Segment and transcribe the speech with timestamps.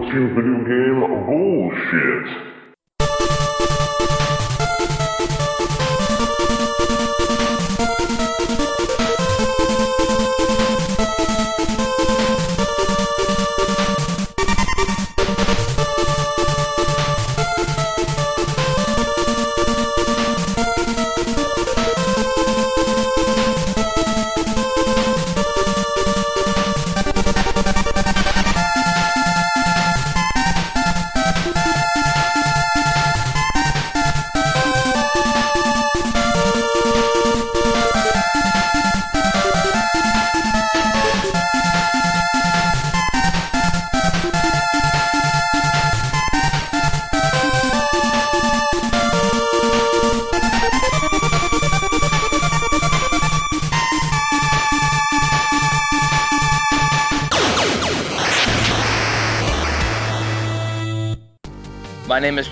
[0.00, 2.53] to Video Game Bullshit.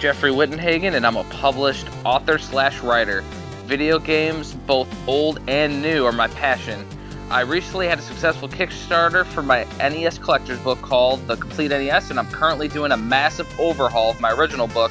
[0.03, 3.23] Jeffrey Wittenhagen, and I'm a published author slash writer.
[3.67, 6.85] Video games, both old and new, are my passion.
[7.31, 12.11] I recently had a successful Kickstarter for my NES collector's book called The Complete NES,
[12.11, 14.91] and I'm currently doing a massive overhaul of my original book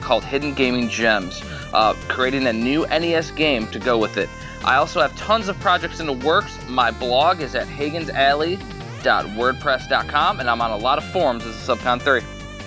[0.00, 4.28] called Hidden Gaming Gems, uh, creating a new NES game to go with it.
[4.64, 6.56] I also have tons of projects in the works.
[6.68, 12.00] My blog is at hagensalley.wordpress.com, and I'm on a lot of forums as a Subcon
[12.00, 12.20] 3.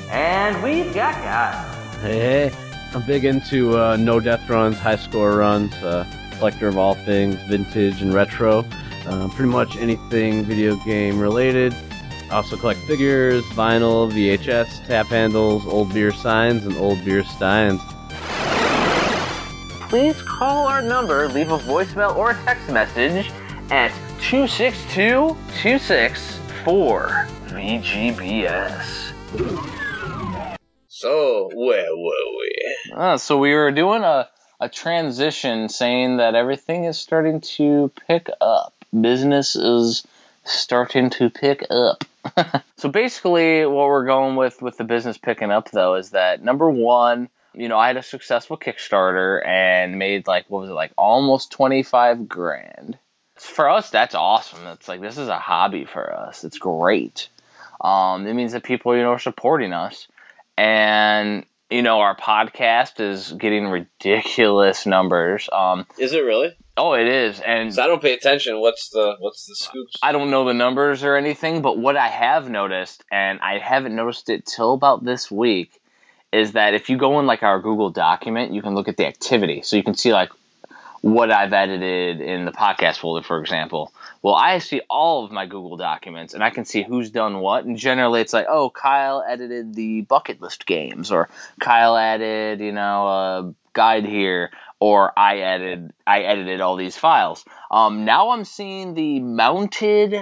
[0.09, 1.76] And we've got Kyle.
[2.01, 2.51] Hey.
[2.93, 6.05] I'm big into uh, no death runs, high score runs, uh,
[6.37, 8.65] collector of all things vintage and retro.
[9.05, 11.75] Uh, pretty much anything video game related.
[12.31, 17.81] Also collect figures, vinyl, VHS, tap handles, old beer signs, and old beer steins.
[19.89, 23.31] Please call our number, leave a voicemail or a text message
[23.69, 29.86] at 262 264 VGBS.
[30.99, 32.91] So, where were we?
[32.91, 34.27] Uh, so we were doing a,
[34.59, 38.73] a transition saying that everything is starting to pick up.
[38.99, 40.07] Business is
[40.43, 42.03] starting to pick up.
[42.77, 46.67] so basically what we're going with with the business picking up though is that number
[46.67, 50.93] one, you know, I had a successful Kickstarter and made like what was it like
[50.97, 52.97] almost 25 grand.
[53.35, 54.63] For us that's awesome.
[54.63, 56.43] That's like this is a hobby for us.
[56.43, 57.29] It's great.
[57.79, 60.07] Um, it means that people, you know, are supporting us
[60.57, 65.49] and you know our podcast is getting ridiculous numbers.
[65.51, 66.55] Um, Is it really?
[66.77, 68.59] oh, it is, and 'Cause I don't pay attention.
[68.59, 69.97] What's the what's the scoops?
[70.01, 73.95] I don't know the numbers or anything, but what I have noticed, and I haven't
[73.95, 75.71] noticed it till about this week,
[76.31, 79.05] is that if you go in like our Google document, you can look at the
[79.07, 80.29] activity, so you can see like
[81.01, 83.91] what I've edited in the podcast folder, for example.
[84.21, 87.65] Well, I see all of my Google documents and I can see who's done what.
[87.65, 91.29] And generally, it's like, oh, Kyle edited the bucket list games, or
[91.59, 97.45] Kyle added, you know, a guide here, or I edited, I edited all these files.
[97.71, 100.15] Um, now I'm seeing the mounted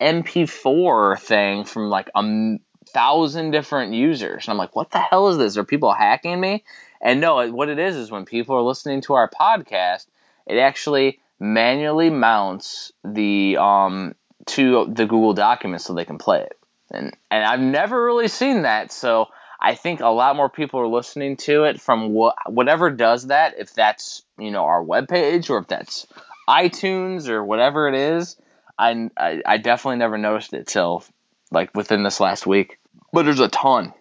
[0.00, 5.38] MP4 thing from like a thousand different users, and I'm like, what the hell is
[5.38, 5.56] this?
[5.56, 6.64] Are people hacking me?
[7.00, 10.06] And no, what it is is when people are listening to our podcast,
[10.46, 14.14] it actually manually mounts the um
[14.46, 16.58] to the Google documents so they can play it.
[16.90, 19.26] And and I've never really seen that, so
[19.60, 23.54] I think a lot more people are listening to it from what whatever does that,
[23.58, 26.06] if that's, you know, our webpage or if that's
[26.48, 28.36] iTunes or whatever it is.
[28.78, 31.04] I, I, I definitely never noticed it till
[31.50, 32.78] like within this last week.
[33.12, 33.92] But there's a ton.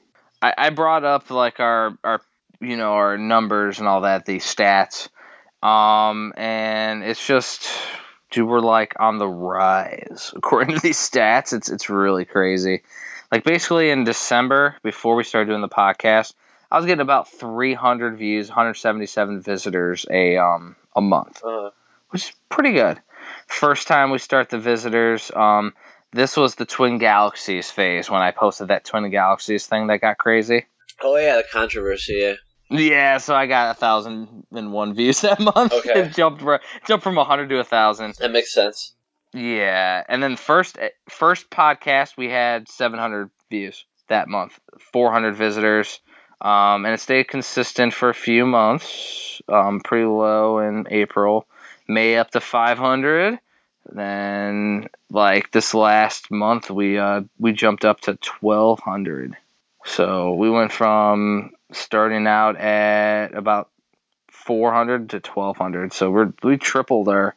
[0.41, 2.21] I, I brought up like our our
[2.61, 5.09] you know our numbers and all that, the stats,
[5.63, 7.69] um, and it's just
[8.31, 11.53] dude, we're like on the rise according to these stats.
[11.53, 12.83] It's it's really crazy.
[13.31, 16.33] Like basically in December, before we started doing the podcast,
[16.71, 21.71] I was getting about 300 views, 177 visitors a um a month, Uh,
[22.09, 22.99] which is pretty good.
[23.47, 25.73] First time we start the visitors, um,
[26.13, 30.17] this was the Twin Galaxies phase when I posted that Twin Galaxies thing that got
[30.17, 30.65] crazy.
[31.01, 32.19] oh yeah, the controversy.
[32.21, 32.33] Yeah.
[32.69, 35.73] Yeah, so I got a thousand and one views that month.
[35.73, 36.01] Okay.
[36.01, 38.15] it jumped from jumped from hundred to a thousand.
[38.15, 38.93] That makes sense.
[39.33, 40.77] Yeah, and then first
[41.09, 44.59] first podcast we had seven hundred views that month,
[44.91, 45.99] four hundred visitors,
[46.41, 49.41] um, and it stayed consistent for a few months.
[49.47, 51.47] Um, pretty low in April,
[51.87, 53.39] May up to five hundred.
[53.89, 59.37] Then like this last month we uh we jumped up to twelve hundred.
[59.85, 63.69] So we went from starting out at about
[64.31, 67.35] 400 to 1200 so we're we tripled our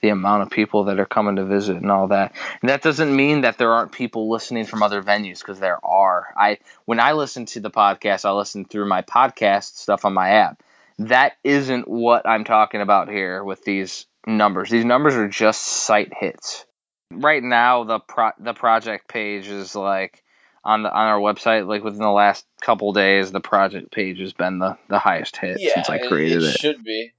[0.00, 2.34] the amount of people that are coming to visit and all that.
[2.62, 6.26] And that doesn't mean that there aren't people listening from other venues because there are.
[6.36, 10.30] I when I listen to the podcast, I listen through my podcast stuff on my
[10.30, 10.62] app.
[10.98, 14.70] That isn't what I'm talking about here with these numbers.
[14.70, 16.66] These numbers are just site hits.
[17.10, 20.22] Right now, the pro- the project page is like
[20.64, 21.66] on the on our website.
[21.66, 25.58] Like within the last couple days, the project page has been the, the highest hit
[25.60, 26.60] Yeah, since I created it, it.
[26.60, 27.12] should be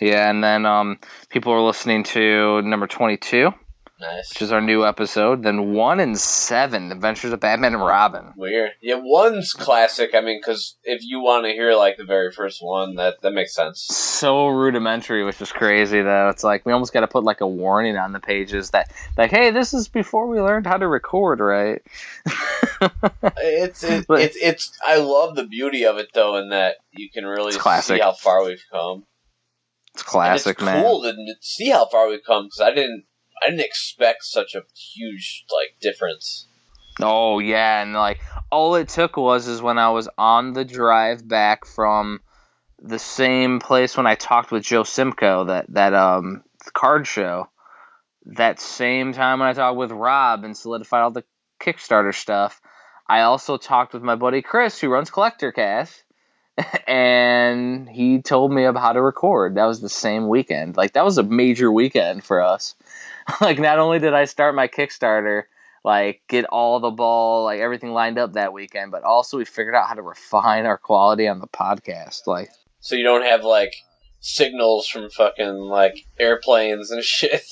[0.00, 0.98] Yeah, and then um,
[1.28, 3.52] people are listening to number 22,
[4.00, 4.30] nice.
[4.30, 5.42] which is our new episode.
[5.42, 8.32] Then 1 and 7, Adventures of Batman and Robin.
[8.36, 8.72] Weird.
[8.80, 10.10] Yeah, one's classic.
[10.14, 13.32] I mean, because if you want to hear like the very first one, that that
[13.32, 13.80] makes sense.
[13.82, 16.28] So rudimentary, which is crazy, though.
[16.28, 19.30] It's like we almost got to put like a warning on the pages that, like,
[19.30, 21.82] hey, this is before we learned how to record, right?
[23.38, 24.70] It's it, But- it's it's.
[24.86, 28.44] I love the beauty of it though, in that you can really see how far
[28.44, 29.04] we've come.
[29.94, 30.84] It's classic, and it's man.
[30.84, 33.05] cool to see how far we've come because I didn't
[33.42, 36.48] I didn't expect such a huge like difference.
[37.00, 41.26] Oh yeah, and like all it took was is when I was on the drive
[41.26, 42.20] back from
[42.80, 46.42] the same place when I talked with Joe Simcoe that that um
[46.72, 47.48] card show.
[48.30, 51.24] That same time when I talked with Rob and solidified all the
[51.60, 52.60] Kickstarter stuff,
[53.08, 56.02] I also talked with my buddy Chris who runs Collector Cast,
[56.88, 59.54] and he told me about how to record.
[59.54, 60.76] That was the same weekend.
[60.76, 62.74] Like that was a major weekend for us.
[63.40, 65.44] like not only did I start my Kickstarter
[65.86, 69.74] like get all the ball like everything lined up that weekend but also we figured
[69.74, 72.50] out how to refine our quality on the podcast like
[72.80, 73.72] So you don't have like
[74.18, 77.44] signals from fucking like airplanes and shit.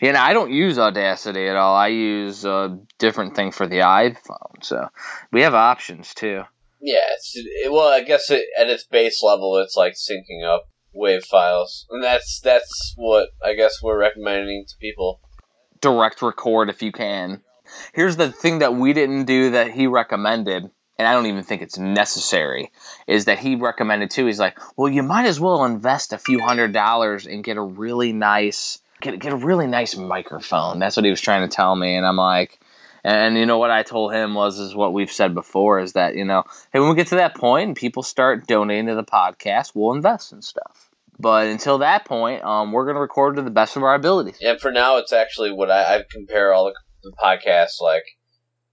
[0.00, 4.62] know i don't use audacity at all i use a different thing for the iphone
[4.62, 4.86] so
[5.32, 6.44] we have options too
[6.84, 10.68] Yeah, it's, it, well, I guess it, at its base level, it's like syncing up
[10.94, 15.20] wave files, and that's that's what I guess we're recommending to people.
[15.80, 17.42] direct record if you can.
[17.92, 21.62] Here's the thing that we didn't do that he recommended and i don't even think
[21.62, 22.70] it's necessary
[23.06, 24.26] is that he recommended too.
[24.26, 27.62] He's like well you might as well invest a few hundred dollars and get a
[27.62, 30.78] really nice get, get a really nice microphone.
[30.78, 32.60] That's what he was trying to tell me and i'm like
[33.04, 36.14] and you know what i told him was is what we've said before is that
[36.14, 39.04] you know hey when we get to that point and people start donating to the
[39.04, 40.88] podcast we'll invest in stuff
[41.18, 44.38] but until that point um, we're going to record to the best of our abilities
[44.42, 48.04] And for now, it's actually what I, I compare all the, the podcasts like.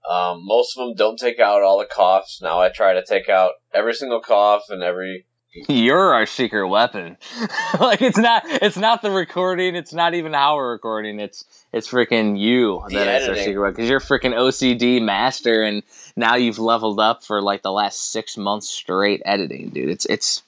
[0.08, 2.40] Um, most of them don't take out all the coughs.
[2.42, 5.26] Now I try to take out every single cough and every.
[5.52, 7.16] You're our secret weapon.
[7.80, 12.38] like it's not it's not the recording, it's not even we're recording, it's it's freaking
[12.38, 13.74] you that is our secret weapon.
[13.74, 15.82] Because you're freaking OCD master and
[16.14, 19.88] now you've leveled up for like the last six months straight editing, dude.
[19.88, 20.42] It's it's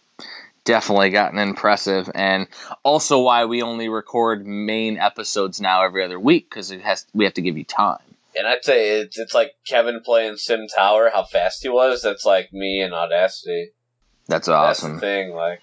[0.65, 2.47] definitely gotten impressive and
[2.85, 7.25] also why we only record main episodes now every other week because it has we
[7.25, 7.99] have to give you time.
[8.37, 12.03] And I'd say it's, it's like Kevin playing Sim Tower, how fast he was.
[12.03, 13.73] That's like me in Audacity.
[14.33, 14.95] That's That's awesome.
[14.95, 15.33] the thing.
[15.35, 15.61] Like,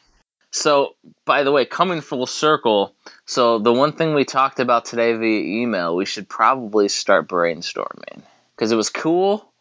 [0.52, 0.96] So,
[1.26, 2.96] by the way, coming full circle,
[3.26, 8.22] so the one thing we talked about today via email, we should probably start brainstorming
[8.56, 9.52] because it was cool.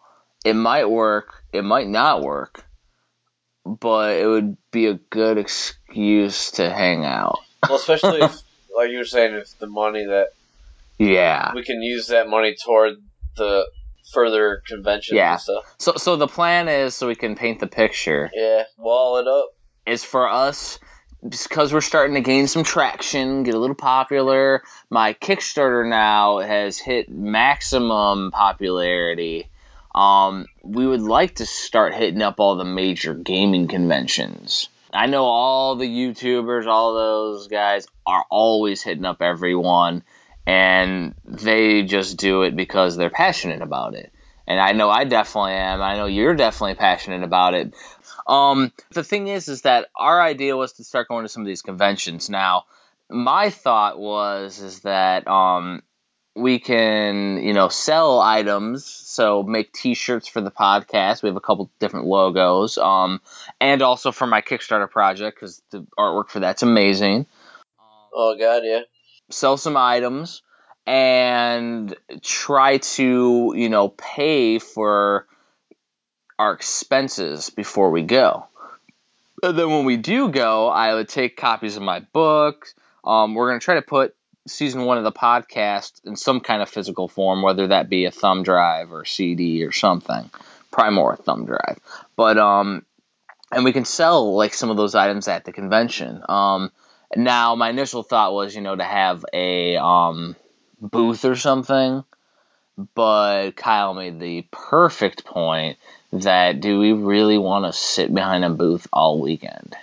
[0.45, 2.65] It might work, it might not work,
[3.65, 7.39] but it would be a good excuse to hang out.
[7.69, 8.37] well, especially if,
[8.77, 10.29] like you were saying, if the money that
[10.99, 11.53] Yeah.
[11.55, 12.95] we can use that money toward
[13.37, 13.67] the
[14.13, 15.33] further conventions Yeah.
[15.33, 15.75] and stuff.
[15.79, 18.31] So, so the plan is so we can paint the picture.
[18.35, 19.51] Yeah, wall it up.
[19.87, 20.79] is for us
[21.29, 24.63] because we're starting to gain some traction, get a little popular.
[24.91, 29.51] My Kickstarter now has hit maximum popularity.
[29.95, 34.69] Um, we would like to start hitting up all the major gaming conventions.
[34.93, 40.03] I know all the YouTubers, all those guys are always hitting up everyone,
[40.49, 44.11] and they just do it because they're passionate about it.
[44.47, 45.83] And I know I definitely am.
[45.83, 47.75] I know you're definitely passionate about it.
[48.27, 51.47] Um, the thing is, is that our idea was to start going to some of
[51.47, 52.31] these conventions.
[52.31, 52.65] Now,
[53.11, 55.83] my thought was is that um,
[56.35, 58.87] we can, you know, sell items.
[58.87, 61.23] So make T-shirts for the podcast.
[61.23, 63.21] We have a couple different logos, um,
[63.61, 67.27] and also for my Kickstarter project because the artwork for that's amazing.
[68.15, 68.81] Oh god, yeah.
[69.31, 70.43] Sell some items
[70.87, 75.27] and try to, you know, pay for
[76.39, 78.47] our expenses before we go.
[79.43, 82.69] And then when we do go, I would take copies of my book.
[83.05, 84.15] Um, we're going to try to put
[84.47, 88.11] season one of the podcast in some kind of physical form, whether that be a
[88.11, 90.31] thumb drive or CD or something.
[90.71, 91.79] Probably more a thumb drive.
[92.17, 92.85] But, um,
[93.53, 96.23] and we can sell like some of those items at the convention.
[96.29, 96.71] Um,
[97.17, 100.37] Now, my initial thought was, you know, to have a um,
[100.81, 102.05] booth or something,
[102.95, 105.79] but Kyle made the perfect point
[106.13, 109.75] that do we really want to sit behind a booth all weekend?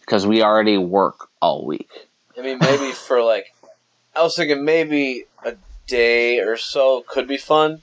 [0.00, 1.90] Because we already work all week.
[2.38, 3.54] I mean, maybe for like,
[4.14, 5.54] I was thinking maybe a
[5.86, 7.82] day or so could be fun.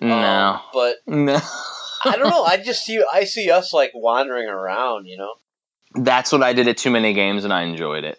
[0.00, 0.16] No.
[0.16, 1.40] Um, but no.
[2.04, 2.44] I don't know.
[2.44, 5.06] I just see I see us like wandering around.
[5.06, 5.34] You know.
[5.94, 8.18] That's what I did at too many games, and I enjoyed it.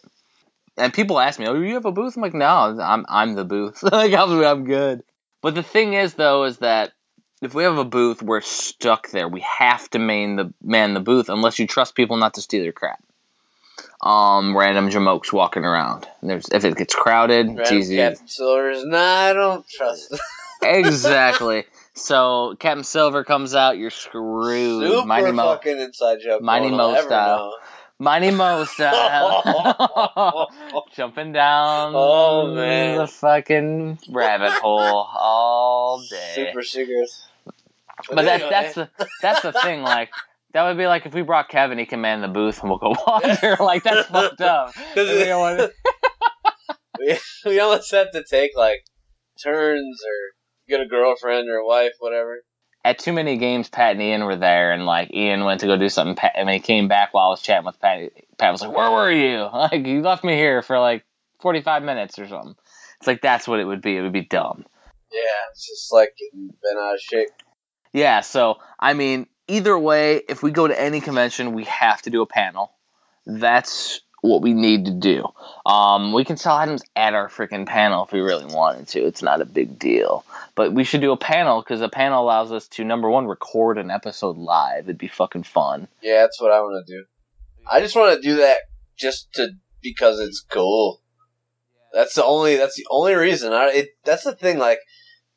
[0.77, 3.45] And people ask me, "Oh, you have a booth?" I'm like, "No, I'm I'm the
[3.45, 3.81] booth.
[3.91, 5.03] like I'm I'm good."
[5.41, 6.93] But the thing is, though, is that
[7.41, 9.27] if we have a booth, we're stuck there.
[9.27, 12.63] We have to man the man the booth unless you trust people not to steal
[12.63, 13.01] your crap.
[14.01, 16.07] Um, random jamokes walking around.
[16.21, 17.97] There's if it gets crowded, it's easy.
[17.97, 18.85] Captain Silver's.
[18.85, 20.15] Nah, I don't trust.
[20.61, 21.65] exactly.
[21.93, 24.83] So Captain Silver comes out, you're screwed.
[24.83, 26.41] Super Mighty Mo, fucking inside joke.
[26.41, 27.53] Mighty Mo style.
[27.97, 30.49] Mighty Mo style,
[30.93, 32.97] jumping down Oh, man.
[32.97, 36.33] the fucking rabbit hole all day.
[36.35, 37.27] Super secrets.
[38.09, 38.49] but that's anyway.
[38.49, 38.89] that's the
[39.21, 39.81] that's the thing.
[39.81, 40.09] Like
[40.53, 42.79] that would be like if we brought Kevin, he can man the booth, and we'll
[42.79, 43.55] go wander.
[43.63, 44.73] like that's fucked up.
[44.97, 45.71] We want-
[46.99, 48.83] we, we almost have to take like
[49.41, 52.41] turns or get a girlfriend or wife, whatever.
[52.85, 55.75] At too many games, Pat and Ian were there, and like Ian went to go
[55.75, 58.11] do something, Pat, and he came back while I was chatting with Pat.
[58.37, 59.49] Pat was like, "Where were you?
[59.53, 61.03] Like you left me here for like
[61.39, 62.55] forty five minutes or something."
[62.99, 63.97] It's like that's what it would be.
[63.97, 64.65] It would be dumb.
[65.11, 65.19] Yeah,
[65.51, 67.29] it's just like bent out of shape.
[67.91, 72.11] Yeah, so I mean, either way, if we go to any convention, we have to
[72.11, 72.71] do a panel.
[73.25, 75.25] That's what we need to do.
[75.65, 78.99] Um, we can sell items at our freaking panel if we really wanted to.
[79.01, 82.51] It's not a big deal, but we should do a panel because a panel allows
[82.51, 84.85] us to number one record an episode live.
[84.85, 85.87] It'd be fucking fun.
[86.01, 87.05] Yeah, that's what I want to do.
[87.69, 88.57] I just want to do that
[88.97, 89.49] just to
[89.81, 91.01] because it's cool.
[91.93, 92.57] That's the only.
[92.57, 93.53] That's the only reason.
[93.53, 94.57] I, it, that's the thing.
[94.57, 94.79] Like,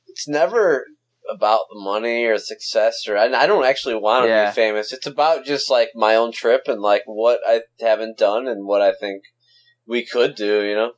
[0.08, 0.84] it's never
[1.30, 4.50] about the money or success or I, I don't actually want to Yeah.
[4.50, 4.92] be famous.
[4.92, 8.82] It's about just like my own trip and like what I haven't done and what
[8.82, 9.24] I think
[9.86, 10.62] we could do.
[10.64, 10.92] You know.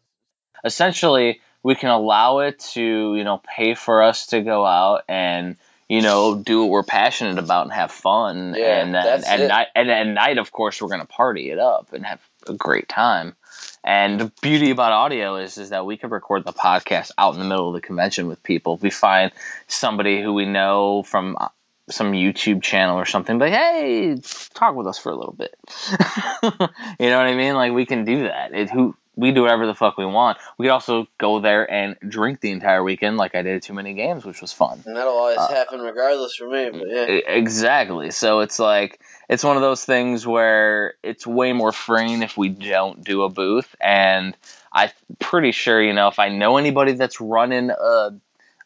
[0.65, 5.57] Essentially, we can allow it to you know pay for us to go out and
[5.89, 9.43] you know do what we're passionate about and have fun Yeah, and and that's and,
[9.43, 9.49] it.
[9.49, 12.89] night, and at night of course we're gonna party it up and have a great
[12.89, 13.35] time
[13.83, 17.41] and the beauty about audio is is that we can record the podcast out in
[17.41, 19.33] the middle of the convention with people if we find
[19.69, 21.49] somebody who we know from uh,
[21.89, 24.17] some YouTube channel or something, but hey,
[24.55, 25.55] talk with us for a little bit.
[26.43, 27.55] you know what I mean?
[27.55, 28.53] Like we can do that.
[28.55, 30.39] It, who we do whatever the fuck we want.
[30.57, 33.75] We could also go there and drink the entire weekend, like I did at Too
[33.75, 34.83] Many Games, which was fun.
[34.87, 36.71] And that'll always Uh, happen regardless for me.
[36.71, 37.03] But yeah.
[37.27, 38.13] Exactly.
[38.13, 42.49] So it's like it's one of those things where it's way more freeing if we
[42.49, 44.37] don't do a booth, and
[44.73, 48.11] I'm pretty sure you know if I know anybody that's running a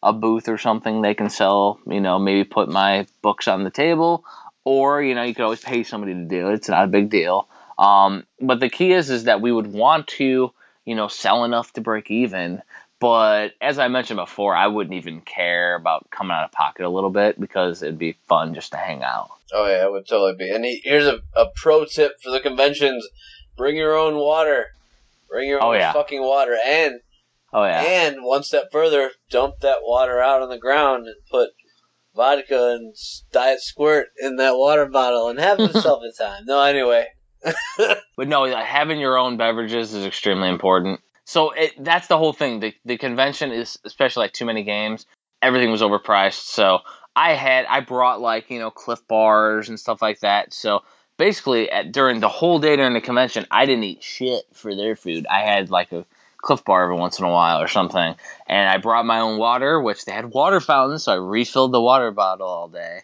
[0.03, 1.79] a booth or something, they can sell.
[1.87, 4.25] You know, maybe put my books on the table,
[4.65, 6.55] or you know, you could always pay somebody to do it.
[6.55, 7.47] It's not a big deal.
[7.79, 10.51] Um, but the key is is that we would want to
[10.87, 12.63] you know sell enough to break even.
[13.05, 16.89] But as I mentioned before, I wouldn't even care about coming out of pocket a
[16.89, 19.29] little bit because it'd be fun just to hang out.
[19.53, 20.49] Oh yeah, it would totally be.
[20.51, 23.07] And here's a, a pro tip for the conventions:
[23.59, 24.69] bring your own water.
[25.29, 25.93] Bring your Oh, own yeah.
[25.93, 27.01] fucking water, and
[27.53, 27.83] Oh yeah.
[27.83, 31.51] and one step further, dump that water out on the ground and put
[32.17, 32.95] vodka and
[33.33, 36.45] diet squirt in that water bottle and have yourself a time.
[36.47, 37.09] No, anyway.
[38.17, 41.01] But no, having your own beverages is extremely important.
[41.25, 42.61] So it, that's the whole thing.
[42.61, 45.07] The the convention is especially like too many games.
[45.43, 46.47] Everything was overpriced.
[46.47, 46.81] So
[47.17, 50.53] I had I brought like you know Clif bars and stuff like that.
[50.53, 50.83] So
[51.17, 54.97] basically, at, during the whole day during the convention, I didn't eat shit for their
[54.97, 55.27] food.
[55.31, 56.05] I had like a
[56.39, 58.15] Clif bar every once in a while or something,
[58.47, 61.81] and I brought my own water, which they had water fountains, so I refilled the
[61.81, 63.01] water bottle all day.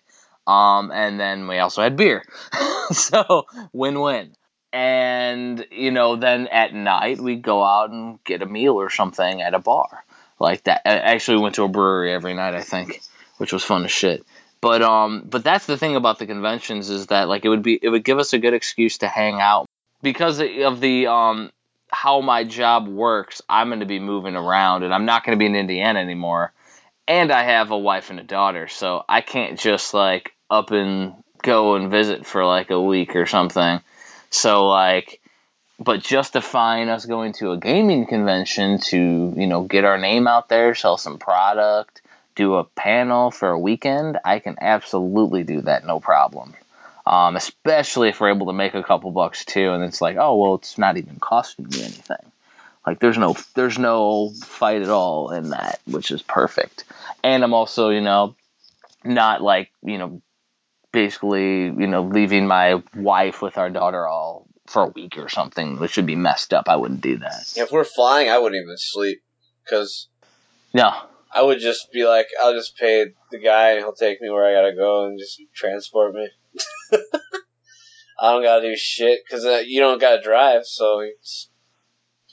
[0.46, 2.22] Um, and then we also had beer,
[2.90, 4.34] so win-win
[4.72, 9.42] and you know then at night we go out and get a meal or something
[9.42, 10.04] at a bar
[10.38, 10.82] like that.
[10.84, 13.00] I actually we went to a brewery every night i think
[13.38, 14.24] which was fun as shit.
[14.60, 17.78] But um but that's the thing about the conventions is that like it would be
[17.80, 19.66] it would give us a good excuse to hang out.
[20.02, 21.50] Because of the um
[21.90, 25.40] how my job works i'm going to be moving around and i'm not going to
[25.40, 26.52] be in indiana anymore.
[27.08, 31.14] And i have a wife and a daughter so i can't just like up and
[31.42, 33.80] go and visit for like a week or something
[34.30, 35.20] so like,
[35.78, 40.48] but justifying us going to a gaming convention to you know get our name out
[40.48, 42.02] there, sell some product,
[42.36, 46.54] do a panel for a weekend, I can absolutely do that, no problem.
[47.06, 50.36] Um, especially if we're able to make a couple bucks too, and it's like, oh
[50.36, 52.30] well, it's not even costing me anything.
[52.86, 56.84] Like there's no there's no fight at all in that, which is perfect.
[57.22, 58.34] And I'm also, you know,
[59.04, 60.22] not like, you know,
[60.92, 65.78] basically, you know, leaving my wife with our daughter all for a week or something,
[65.78, 66.68] which would be messed up.
[66.68, 67.52] I wouldn't do that.
[67.56, 69.20] If we're flying, I wouldn't even sleep
[69.64, 70.08] because
[70.72, 70.92] No.
[71.32, 74.46] I would just be like, I'll just pay the guy and he'll take me where
[74.46, 76.28] I gotta go and just transport me.
[78.20, 81.48] I don't gotta do shit because uh, you don't gotta drive, so it's,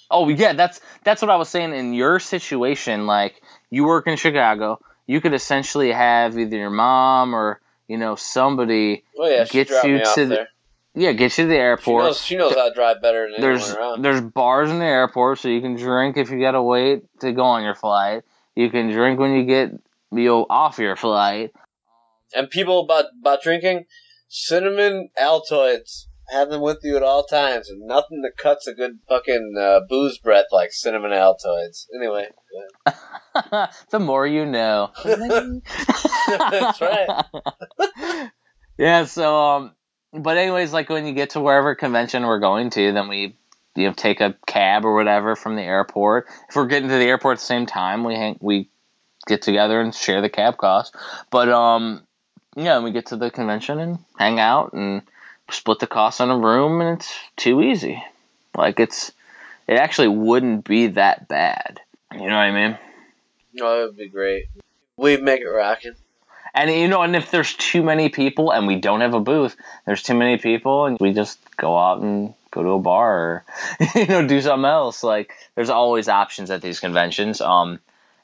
[0.10, 3.08] Oh yeah, that's that's what I was saying in your situation.
[3.08, 8.16] Like you work in Chicago, you could essentially have either your mom or you know
[8.16, 10.48] somebody well, yeah, Gets you to the there.
[10.96, 12.06] yeah get you to the She airport.
[12.06, 14.02] knows, she knows how to drive better than there's anyone around.
[14.04, 17.44] there's bars in the airport, so you can drink if you gotta wait to go
[17.44, 18.24] on your flight.
[18.56, 19.72] You can drink when you get
[20.12, 21.52] you know, off your flight.
[22.34, 23.86] And people about about drinking
[24.28, 26.06] cinnamon Altoids.
[26.30, 29.80] Have them with you at all times, and nothing that cuts a good fucking uh,
[29.88, 31.86] booze breath like cinnamon Altoids.
[31.96, 32.28] Anyway,
[33.92, 34.92] the more you know.
[35.04, 37.26] That's right.
[38.78, 39.72] yeah, so um
[40.14, 43.36] but anyways, like when you get to wherever convention we're going to, then we
[43.76, 46.28] you know take a cab or whatever from the airport.
[46.50, 48.70] If we're getting to the airport at the same time, we hang we
[49.28, 50.96] get together and share the cab cost.
[51.30, 52.04] But um
[52.56, 55.04] yeah, we get to the convention and hang out and
[55.52, 58.04] split the cost on a room and it's too easy.
[58.56, 59.12] Like it's
[59.68, 61.82] it actually wouldn't be that bad.
[62.14, 62.78] You know what I mean?
[63.54, 64.46] No, it would be great.
[64.96, 65.96] We'd make it rocking.
[66.54, 69.56] And you know, and if there's too many people and we don't have a booth,
[69.86, 73.46] there's too many people, and we just go out and go to a bar or
[73.96, 75.04] you know do something else.
[75.04, 77.42] Like there's always options at these conventions.
[77.42, 77.80] Um,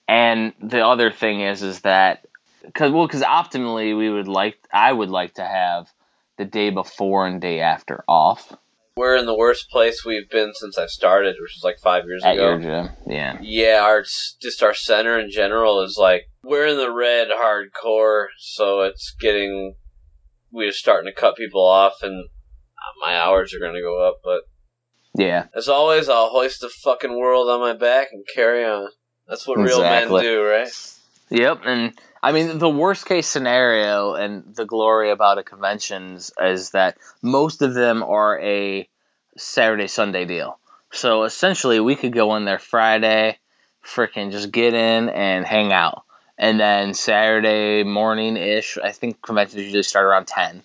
[0.08, 2.26] and the other thing is, is that
[2.64, 5.92] because well, because optimally we would like, I would like to have
[6.38, 8.56] the day before and day after off
[8.98, 12.24] We're in the worst place we've been since I started, which was like five years
[12.24, 12.50] at ago.
[12.50, 12.90] your gym.
[13.08, 13.38] Yeah.
[13.42, 18.82] Yeah, our just our center in general is like we're in the red hardcore, so
[18.82, 19.76] it's getting
[20.52, 24.18] we're starting to cut people off, and uh, my hours are going to go up.
[24.24, 24.42] But
[25.18, 25.46] Yeah.
[25.56, 28.90] as always, I'll hoist the fucking world on my back and carry on.
[29.28, 30.70] That's what real men do, right?
[31.30, 31.94] Yep, and
[32.24, 37.62] I mean the worst case scenario and the glory about a conventions is that most
[37.62, 38.88] of them are a
[39.36, 40.58] Saturday Sunday deal.
[40.94, 43.40] So essentially, we could go in there Friday,
[43.84, 46.04] freaking just get in and hang out,
[46.38, 48.78] and then Saturday morning ish.
[48.82, 50.64] I think conventions usually start around ten.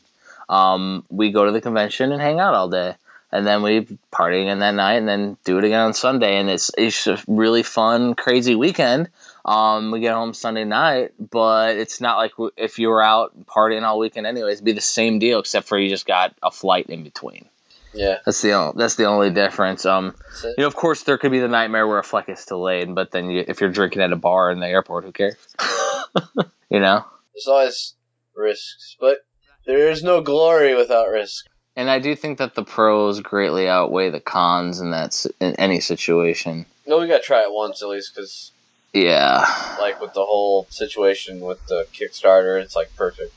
[0.49, 2.94] Um, we go to the convention and hang out all day,
[3.33, 6.49] and then we party again that night, and then do it again on Sunday, and
[6.49, 9.09] it's it's a really fun, crazy weekend.
[9.48, 13.82] Um, we get home Sunday night, but it's not like if you were out partying
[13.82, 14.56] all weekend anyways.
[14.56, 17.48] It'd be the same deal, except for you just got a flight in between.
[17.94, 18.18] Yeah.
[18.26, 19.87] That's the o- that's the only difference.
[19.87, 22.94] Um, you know, of course, there could be the nightmare where a flight gets delayed,
[22.94, 25.37] but then you, if you're drinking at a bar in the airport, who cares?
[26.68, 27.06] you know.
[27.32, 27.94] There's always
[28.37, 29.24] risks, but
[29.64, 31.46] there is no glory without risk.
[31.74, 35.80] And I do think that the pros greatly outweigh the cons in that in any
[35.80, 36.66] situation.
[36.87, 38.52] No, we got to try it once at least, because
[38.92, 39.44] Yeah.
[39.81, 43.33] like with the whole situation with the Kickstarter, it's like perfect.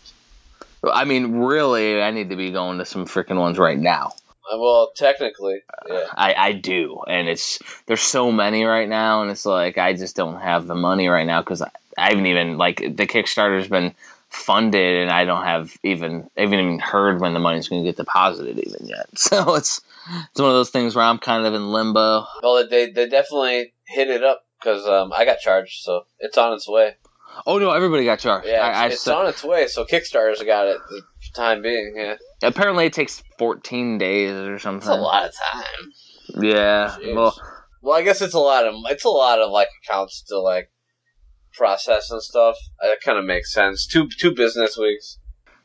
[0.83, 4.13] I mean, really, I need to be going to some freaking ones right now.
[4.51, 6.05] Uh, Well, technically, yeah.
[6.15, 10.15] I, I do, and it's there's so many right now, and it's like I just
[10.15, 13.93] don't have the money right now because I, I haven't even like the Kickstarter's been
[14.29, 17.87] funded, and I don't have even I haven't even heard when the money's going to
[17.89, 19.07] get deposited even yet.
[19.15, 19.81] So it's
[20.31, 22.25] it's one of those things where I'm kind of in limbo.
[22.41, 26.53] Well, they they definitely hit it up because um, I got charged, so it's on
[26.53, 26.95] its way.
[27.47, 28.47] Oh no, everybody got charged.
[28.47, 29.67] Yeah, I, I it's, it's on its way.
[29.67, 31.01] So Kickstarter's got it the
[31.33, 31.93] time being.
[31.95, 34.79] Yeah, apparently it takes 14 days or something.
[34.79, 36.43] it's a lot of time.
[36.43, 36.95] Yeah.
[36.99, 37.15] Jeez.
[37.15, 37.35] Well,
[37.81, 40.69] Well, I guess it's a lot of it's a lot of like accounts to like
[41.53, 42.57] process and stuff.
[42.81, 43.87] That kind of makes sense.
[43.87, 45.17] Two two business weeks.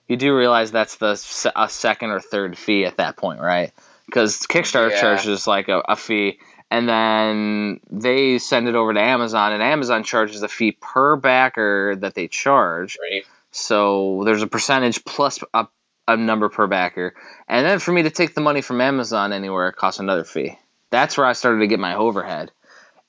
[0.09, 3.73] you do realize that's the a second or third fee at that point, right?
[4.07, 5.01] Because Kickstarter Yeah.
[5.01, 6.39] charges like a, a fee,
[6.71, 11.97] and then they send it over to Amazon, and Amazon charges a fee per backer
[11.97, 12.99] that they charge.
[13.11, 13.25] Right?
[13.51, 15.67] So there's a percentage plus a,
[16.09, 17.15] a number per backer,
[17.49, 20.59] and then for me to take the money from Amazon anywhere, it costs another fee.
[20.91, 22.51] That's where I started to get my overhead,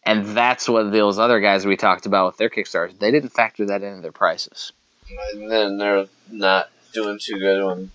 [0.06, 2.98] and that's what those other guys we talked about with their Kickstarters.
[2.98, 4.72] They didn't factor that into their prices.
[5.34, 7.92] And then they're not doing too good on.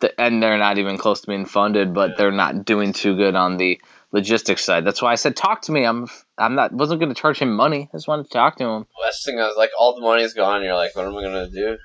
[0.00, 3.34] th- and they're not even close to being funded, but they're not doing too good
[3.34, 3.80] on the
[4.12, 4.84] logistics side.
[4.84, 5.84] That's why I said, talk to me.
[5.84, 6.06] I'm
[6.38, 7.88] I'm not wasn't going to charge him money.
[7.92, 8.86] I just wanted to talk to him.
[9.02, 10.62] last thing I was like, all the money's gone.
[10.62, 11.76] You're like, what am I gonna do?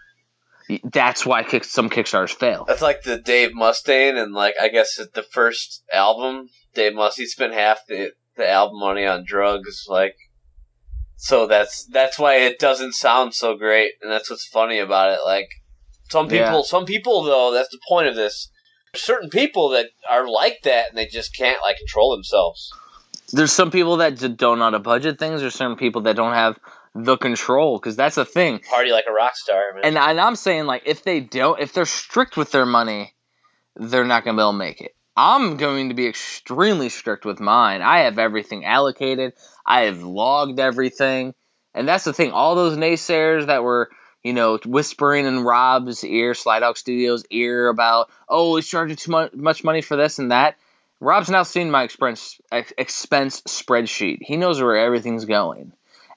[0.91, 2.65] That's why kick, some Kickstarters fail.
[2.67, 7.53] That's like the Dave Mustaine, and like I guess the first album, Dave Mustaine spent
[7.53, 9.85] half the the album money on drugs.
[9.87, 10.15] Like,
[11.17, 15.19] so that's that's why it doesn't sound so great, and that's what's funny about it.
[15.23, 15.49] Like,
[16.09, 16.61] some people, Yeah.
[16.63, 18.49] some people though, that's the point of this.
[18.95, 22.71] Certain people that are like that, and they just can't like control themselves.
[23.31, 25.41] There's some people that don't know how to budget things.
[25.41, 26.57] There's certain people that don't have
[26.93, 28.59] the control because that's the thing.
[28.59, 29.83] Party like a rock star, man.
[29.83, 33.13] And, and I'm saying like if they don't, if they're strict with their money,
[33.75, 34.95] they're not gonna be able to make it.
[35.17, 37.81] I'm going to be extremely strict with mine.
[37.81, 39.33] I have everything allocated.
[39.65, 41.33] I have logged everything,
[41.73, 42.31] and that's the thing.
[42.31, 43.89] All those naysayers that were,
[44.25, 49.11] you know, whispering in Rob's ear, Slide Dog Studios ear about, oh, he's charging too
[49.11, 50.57] mu- much money for this and that.
[50.99, 54.23] Rob's now seen my expense ex- expense spreadsheet.
[54.23, 55.73] He knows where everything's going.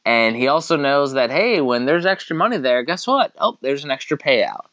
[0.07, 3.35] And he also knows that hey, when there's extra money there, guess what?
[3.38, 4.64] Oh, there's an extra payout.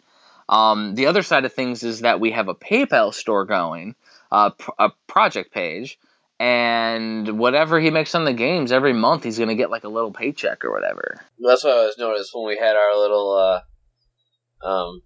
[0.47, 3.95] Um, the other side of things is that we have a PayPal store going,
[4.31, 5.99] uh, a project page,
[6.39, 10.11] and whatever he makes on the games every month, he's gonna get like a little
[10.11, 11.21] paycheck or whatever.
[11.39, 15.01] That's what I was noticed when we had our little, uh, um,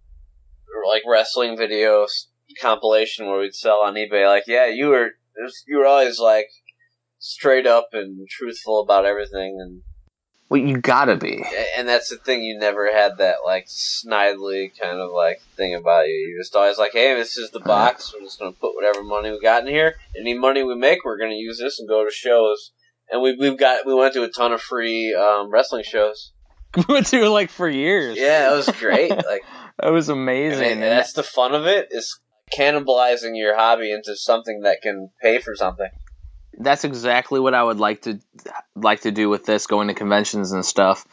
[0.87, 2.09] like wrestling videos
[2.61, 4.27] compilation where we'd sell on eBay.
[4.27, 5.11] Like, yeah, you were
[5.67, 6.47] you were always like
[7.19, 9.81] straight up and truthful about everything, and
[10.49, 11.43] Well, you gotta be.
[11.77, 12.41] and that's the thing.
[12.43, 16.13] You never had that like snidely kind of like thing about you.
[16.13, 18.11] You just always like, hey, this is the box.
[18.13, 19.95] We're just gonna put whatever money we got in here.
[20.19, 22.71] Any money we make, we're gonna use this and go to shows.
[23.11, 26.31] And we we've got we went to a ton of free um, wrestling shows.
[26.75, 28.17] we went to like for years.
[28.17, 29.09] Yeah, it was great.
[29.11, 29.43] like.
[29.81, 30.61] that was I amazing.
[30.61, 32.19] mean, And that's the fun of it is
[32.57, 35.89] cannibalizing your hobby into something that can pay for something.
[36.59, 38.19] That's exactly what I would like to
[38.75, 41.05] like to do with this, going to conventions and stuff.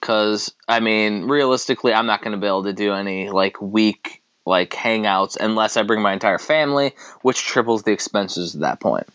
[0.00, 4.22] Because I mean, realistically, I'm not going to be able to do any like week
[4.44, 9.06] like hangouts unless I bring my entire family, which triples the expenses at that point.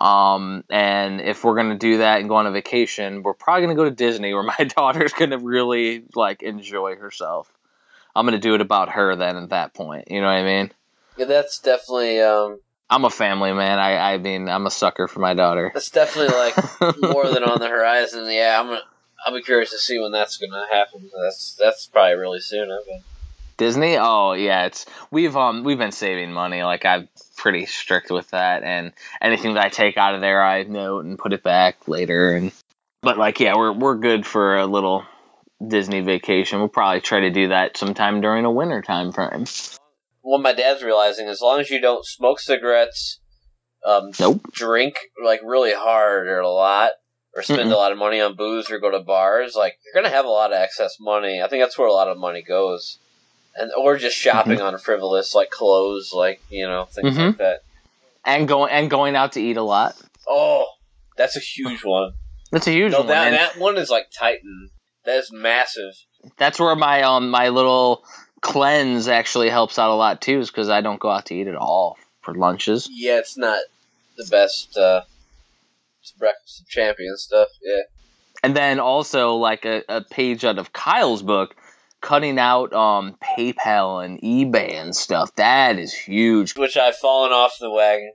[0.00, 3.66] Um, and if we're going to do that and go on a vacation, we're probably
[3.66, 7.50] going to go to Disney, where my daughter's going to really like enjoy herself.
[8.14, 10.10] I'm going to do it about her then at that point.
[10.10, 10.72] You know what I mean?
[11.16, 13.78] Yeah, that's definitely um, I'm a family man.
[13.78, 15.70] I, I mean, I'm a sucker for my daughter.
[15.74, 16.56] that's definitely like
[17.12, 18.26] more than on the horizon.
[18.30, 18.82] Yeah, I'm gonna.
[19.24, 21.10] I'll be curious to see when that's gonna happen.
[21.22, 22.70] That's that's probably really soon.
[22.70, 23.02] I mean,
[23.56, 23.96] Disney?
[23.98, 26.62] Oh yeah, it's we've um we've been saving money.
[26.62, 30.62] Like I'm pretty strict with that, and anything that I take out of there, I
[30.62, 32.34] note and put it back later.
[32.34, 32.52] And
[33.02, 35.04] but like yeah, we're we're good for a little
[35.66, 36.60] Disney vacation.
[36.60, 39.46] We'll probably try to do that sometime during a winter time frame.
[40.26, 43.20] What my dad's realizing, as long as you don't smoke cigarettes,
[43.84, 44.40] um, Nope.
[44.52, 46.90] drink like really hard or a lot,
[47.34, 47.74] or spend Mm-mm.
[47.74, 50.28] a lot of money on booze or go to bars, like you're gonna have a
[50.28, 51.40] lot of excess money.
[51.40, 52.98] I think that's where a lot of money goes,
[53.54, 54.74] and or just shopping Mm-hmm.
[54.74, 57.26] on frivolous like clothes, like you know things Mhm.
[57.28, 57.60] like that.
[58.24, 59.94] And going and going out to eat a lot.
[60.26, 60.66] Oh,
[61.16, 62.14] that's a huge one.
[62.50, 63.08] That's a huge No, one.
[63.08, 64.70] that one is like Titan.
[65.04, 65.92] That is massive.
[66.36, 68.02] that's where my um my little
[68.46, 71.48] cleanse actually helps out a lot too, is because I don't go out to eat
[71.48, 72.88] at all for lunches.
[72.90, 73.58] Yeah, it's not
[74.16, 74.76] the best.
[74.76, 75.02] uh
[76.18, 77.48] breakfast of champions stuff.
[77.60, 77.82] Yeah.
[78.44, 81.56] and then also like a, a page out of Kyle's book,
[82.00, 85.34] cutting out um PayPal and eBay and stuff.
[85.34, 86.56] That is huge.
[86.56, 88.12] Which I've fallen off the wagon.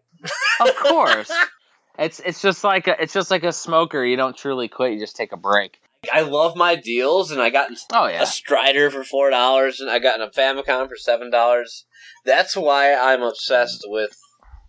[0.62, 1.32] Of course,
[2.00, 4.06] it's it's just like a, it's just like a smoker.
[4.06, 4.94] You don't truly quit.
[4.94, 5.82] You just take a break.
[6.12, 10.00] I love my deals, and I got Oh a Strider for four dollars, and I
[10.00, 11.86] got a Famicom for seven dollars.
[12.26, 14.18] That's why I'm obsessed with.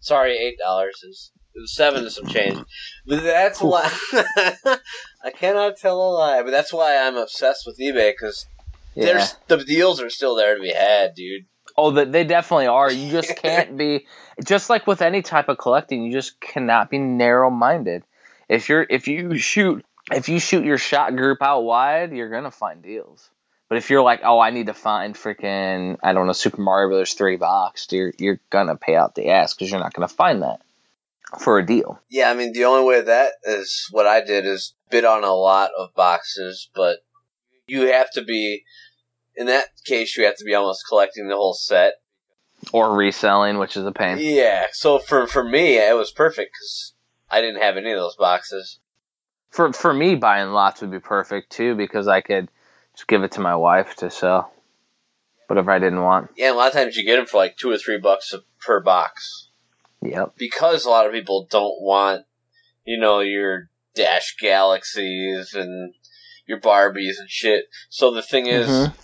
[0.00, 1.32] Sorry, eight dollars is
[1.64, 2.58] seven and some change.
[3.06, 6.42] But that's why I cannot tell a lie.
[6.42, 8.46] But that's why I'm obsessed with eBay because
[8.94, 9.04] yeah.
[9.06, 11.46] there's the deals are still there to be had, dude.
[11.78, 12.92] Oh, they, they definitely are.
[12.92, 14.06] You just can't be
[14.44, 16.02] just like with any type of collecting.
[16.02, 18.02] You just cannot be narrow minded.
[18.50, 19.82] If you're if you shoot
[20.14, 23.30] if you shoot your shot group out wide, you're gonna find deals.
[23.68, 26.88] But if you're like, oh, I need to find freaking I don't know Super Mario
[26.88, 30.42] Brothers three box, you're you're gonna pay out the ass because you're not gonna find
[30.42, 30.60] that
[31.38, 32.00] for a deal.
[32.10, 35.32] Yeah, I mean the only way that is what I did is bid on a
[35.32, 36.98] lot of boxes, but
[37.66, 38.64] you have to be
[39.34, 41.94] in that case you have to be almost collecting the whole set.
[42.72, 44.18] Or reselling, which is a pain.
[44.20, 46.92] Yeah, so for for me it was perfect because
[47.30, 48.80] I didn't have any of those boxes.
[49.52, 52.48] For for me, buying lots would be perfect too because I could
[52.96, 54.50] just give it to my wife to sell
[55.46, 56.30] whatever I didn't want.
[56.36, 58.34] Yeah, a lot of times you get them for like two or three bucks
[58.64, 59.50] per box
[60.00, 60.32] Yep.
[60.36, 62.24] because a lot of people don't want,
[62.84, 65.94] you know, your Dash Galaxies and
[66.46, 67.66] your Barbies and shit.
[67.90, 68.94] So the thing is, Mhm.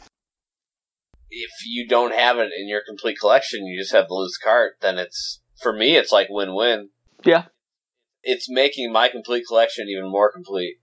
[1.31, 4.79] if you don't have it in your complete collection, you just have the loose cart.
[4.81, 6.89] Then it's for me, it's like win win.
[7.25, 7.45] Yeah.
[8.23, 10.77] It's making my complete collection even more complete.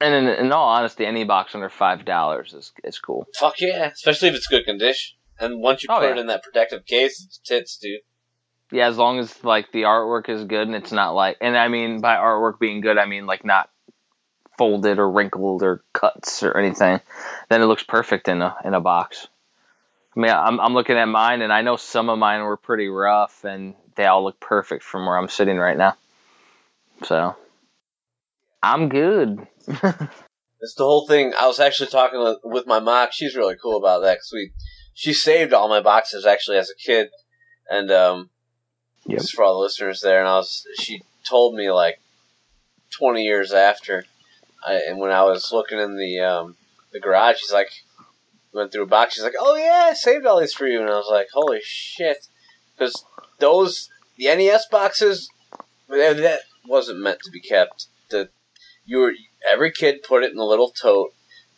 [0.00, 3.26] And in, in all honesty, any box under five dollars is is cool.
[3.38, 5.16] Fuck yeah, especially if it's good condition.
[5.38, 6.12] And once you Oh, put yeah.
[6.12, 8.00] it in that protective case, it's tits, dude.
[8.70, 11.68] Yeah, as long as like the artwork is good and it's not like, and I
[11.68, 13.68] mean by artwork being good, I mean like not
[14.58, 17.00] folded or wrinkled or cuts or anything.
[17.48, 19.28] Then it looks perfect in a in a box.
[20.16, 22.88] I mean, I'm I'm looking at mine, and I know some of mine were pretty
[22.88, 25.96] rough, and they all look perfect from where I'm sitting right now.
[27.04, 27.36] So
[28.62, 29.46] I'm good.
[30.62, 31.32] It's the whole thing.
[31.38, 33.08] I was actually talking with, my mom.
[33.10, 34.52] She's really cool about that because we
[34.94, 37.08] she saved all my boxes actually as a kid,
[37.68, 38.30] and um,
[39.06, 39.18] Yep.
[39.18, 40.20] just for all the listeners there.
[40.20, 42.00] And I was she told me like
[42.96, 44.04] twenty years after,
[44.64, 46.56] I, and when I was looking in the um,
[46.92, 47.70] the garage, she's like
[48.54, 49.14] went through a box.
[49.14, 51.58] She's like, "Oh yeah, I saved all these for you," and I was like, "Holy
[51.60, 52.28] shit!"
[52.78, 53.04] Because
[53.40, 55.28] those the NES boxes
[55.88, 57.86] that wasn't meant to be kept.
[58.10, 58.30] The
[58.84, 59.12] you were
[59.50, 61.12] every kid put it in a little tote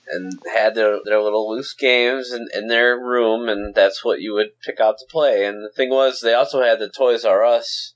[0.09, 4.35] and had their, their little loose games in, in their room and that's what you
[4.35, 7.43] would pick out to play and the thing was they also had the toys r
[7.45, 7.95] us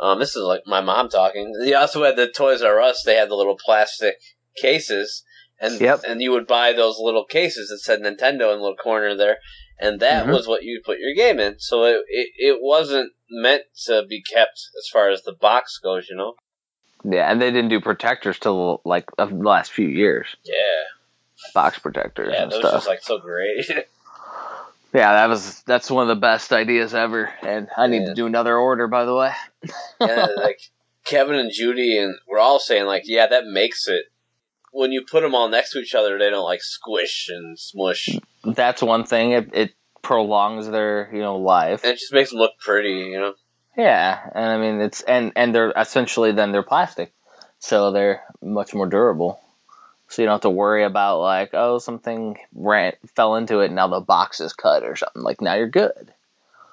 [0.00, 3.14] um, this is like my mom talking they also had the toys r us they
[3.16, 4.16] had the little plastic
[4.60, 5.24] cases
[5.58, 6.00] and Yep.
[6.06, 9.38] and you would buy those little cases that said nintendo in the little corner there
[9.80, 10.32] and that Mhm.
[10.32, 14.22] was what you put your game in so it, it, it wasn't meant to be
[14.22, 16.34] kept as far as the box goes you know
[17.04, 20.26] Yeah, and they didn't do protectors till like the last few years.
[20.44, 20.54] yeah
[21.52, 22.72] Box protectors yeah and was stuff.
[22.74, 23.66] just like so great
[24.94, 28.08] yeah, that was that's one of the best ideas ever, and I need Yeah.
[28.10, 29.32] to do another order by the way.
[30.00, 30.60] yeah, like
[31.04, 34.04] Kevin and Judy, and we're all saying like, yeah, that makes it.
[34.72, 38.08] When you put them all next to each other, they don't like squish and smush,
[38.44, 39.32] That's one thing.
[39.32, 39.70] It, it
[40.04, 41.84] prolongs their you know life.
[41.84, 43.34] it just makes them look pretty, you know.
[43.76, 47.12] Yeah, and I mean it's and and they're essentially then they're plastic,
[47.58, 49.40] so they're much more durable.
[50.08, 53.74] So you don't have to worry about like oh something ran fell into it and
[53.74, 55.22] now the box is cut or something.
[55.22, 56.12] Like now you're good.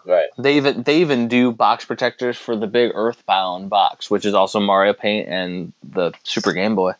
[0.06, 0.30] Right.
[0.38, 4.60] They even they even do box protectors for the big Earthbound box, which is also
[4.60, 6.94] Mario Paint and the Super Game Boy.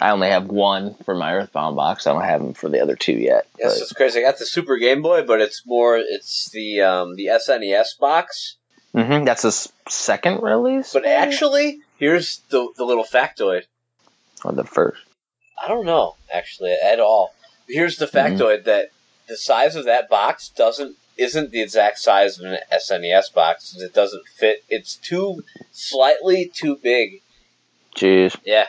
[0.00, 2.06] I only have one for my Earthbound box.
[2.06, 3.46] I don't have them for the other two yet.
[3.58, 4.20] Yes, but- it's crazy.
[4.20, 8.56] I got the Super Game Boy, but it's more it's the um, the SNES box.
[8.94, 9.52] Mhm, that's a
[9.90, 10.92] second release.
[10.92, 13.64] But actually, here's the the little factoid.
[14.44, 15.02] or the first.
[15.62, 17.34] I don't know actually at all.
[17.68, 18.38] Here's the Mhm.
[18.38, 18.88] factoid that
[19.28, 23.76] the size of that box doesn't isn't the exact size of an SNES box.
[23.76, 24.64] It doesn't fit.
[24.70, 27.20] It's too slightly too big.
[27.94, 28.36] Jeez.
[28.44, 28.68] Yeah.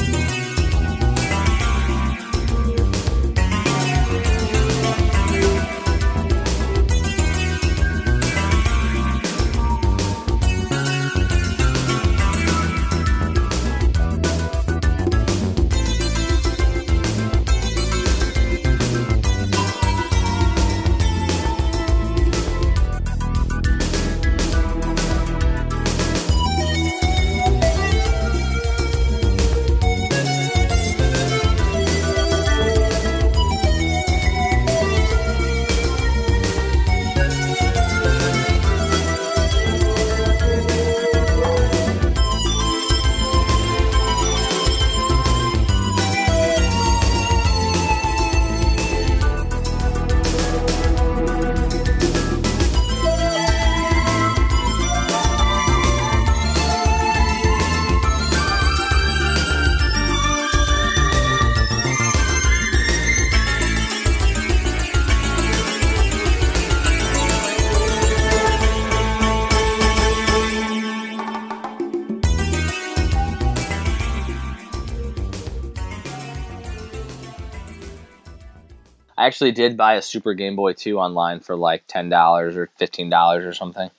[79.41, 82.11] actually did buy a Super Game Boy 2 online for like $10
[82.55, 83.89] or $15 or something.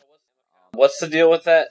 [0.75, 1.71] What's the deal with that?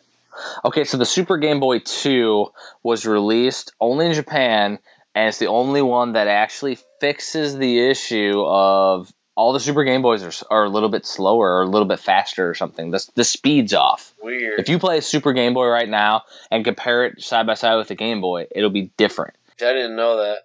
[0.66, 2.48] Okay, so the Super Game Boy 2
[2.84, 4.80] was released only in Japan,
[5.16, 10.02] and it's the only one that actually fixes the issue of all the Super Game
[10.02, 12.92] Boys are, are a little bit slower or a little bit faster or something.
[12.92, 14.14] The, the speed's off.
[14.22, 14.60] Weird.
[14.60, 17.78] If you play a Super Game Boy right now and compare it side by side
[17.78, 19.36] with the Game Boy, it'll be different.
[19.62, 20.40] I didn't know that.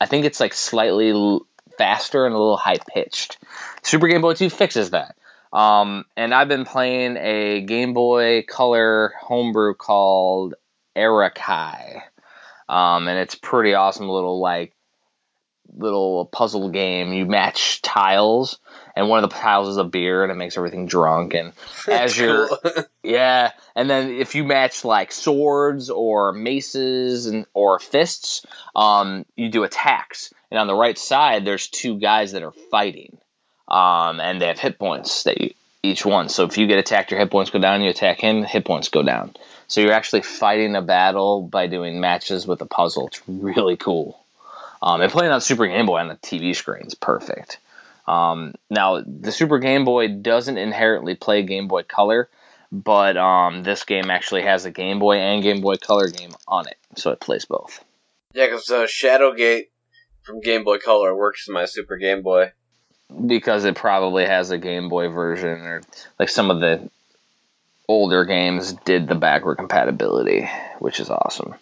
[0.00, 1.12] I think it's like slightly
[1.78, 3.38] faster and a little high pitched.
[3.82, 5.16] Super Game Boy 2 fixes that.
[5.52, 10.54] Um, and I've been playing a Game Boy Color homebrew called
[10.96, 12.02] Erakai.
[12.68, 14.72] um, and it's pretty awesome little like
[15.76, 17.12] little puzzle game.
[17.12, 18.58] You match tiles,
[18.94, 21.34] and one of the tiles is a beer, and it makes everything drunk.
[21.34, 21.52] And
[21.88, 22.48] as you're
[23.02, 29.48] yeah, and then if you match like swords or maces and or fists, um, you
[29.48, 30.32] do attacks.
[30.50, 33.16] And on the right side, there's two guys that are fighting,
[33.68, 36.28] um, and they have hit points that you, each one.
[36.28, 37.82] So if you get attacked, your hit points go down.
[37.82, 39.34] You attack him, hit points go down.
[39.66, 43.06] So you're actually fighting a battle by doing matches with a puzzle.
[43.06, 44.21] It's really cool.
[44.82, 47.58] Um, and playing on Super Game Boy on the TV screen is perfect.
[48.06, 52.28] Um, now the Super Game Boy doesn't inherently play Game Boy Color,
[52.72, 56.66] but um, this game actually has a Game Boy and Game Boy Color game on
[56.66, 57.84] it, so it plays both.
[58.34, 59.66] Yeah, because uh, Shadowgate
[60.22, 62.50] from Game Boy Color works in my Super Game Boy.
[63.26, 65.82] because it probably has a Game Boy version or
[66.18, 66.90] like some of the
[67.88, 71.54] older games did the backward compatibility, which is awesome.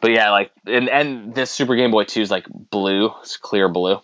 [0.00, 3.68] But yeah, like and and this Super Game Boy 2 is like blue, it's clear
[3.68, 3.98] blue.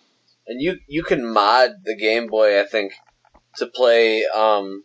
[0.47, 2.93] And you you can mod the Game Boy, I think,
[3.57, 4.23] to play.
[4.35, 4.83] Um,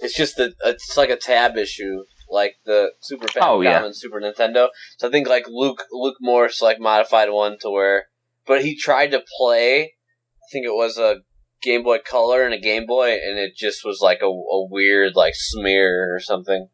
[0.00, 3.84] it's just that it's like a tab issue, like the Super Famicom Oh, yeah.
[3.84, 4.68] and Super Nintendo.
[4.98, 8.06] So I think like Luke Luke Morse like modified one to where,
[8.46, 9.82] but he tried to play.
[9.84, 11.20] I think it was a
[11.62, 15.16] Game Boy Color and a Game Boy, and it just was like a, a weird
[15.16, 16.68] like smear or something.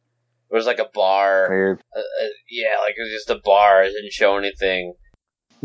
[0.50, 1.46] It was like a bar.
[1.48, 1.82] Weird.
[1.94, 3.82] Uh, uh, yeah, like it was just a bar.
[3.82, 4.94] It didn't show anything.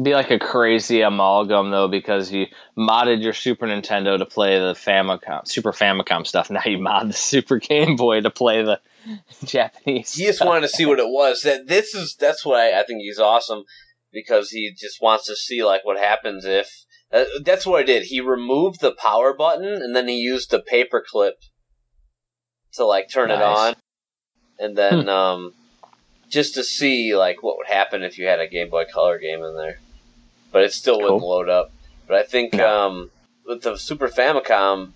[0.01, 4.73] Be like a crazy amalgam though, because you modded your Super Nintendo to play the
[4.73, 6.49] Famicom, Super Famicom stuff.
[6.55, 8.79] Now you mod the Super Game Boy to play the
[9.45, 10.13] Japanese.
[10.13, 10.47] he just stuff.
[10.47, 11.41] wanted to see what it was.
[11.43, 13.63] That this is that's why I think he's awesome
[14.11, 16.69] because he just wants to see like what happens if.
[17.13, 18.03] Uh, that's what I did.
[18.03, 21.35] He removed the power button and then he used the paper clip
[22.73, 23.75] to like turn it on,
[24.59, 25.53] and then um,
[26.29, 29.43] just to see like what would happen if you had a Game Boy Color game
[29.43, 29.79] in there,
[30.51, 31.29] but it still wouldn't Cool.
[31.29, 31.71] load up.
[32.07, 33.11] But I think um,
[33.45, 34.91] with the Super Famicom,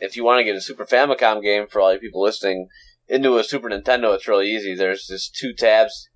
[0.00, 2.68] if you want to get a Super Famicom game for all you people listening
[3.08, 4.74] into a Super Nintendo, it's really easy.
[4.74, 6.08] There's just two tabs.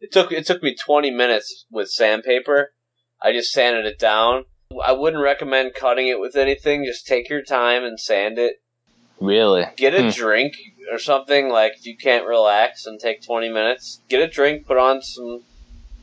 [0.00, 2.72] It took it took me 20 minutes with sandpaper.
[3.22, 4.44] I just sanded it down.
[4.84, 6.84] I wouldn't recommend cutting it with anything.
[6.84, 8.56] Just take your time and sand it.
[9.20, 10.08] really Get a Hmm.
[10.10, 10.54] drink
[10.90, 11.48] or something.
[11.48, 14.66] Like if you can't relax and take 20 minutes, get a drink.
[14.66, 15.42] Put on some,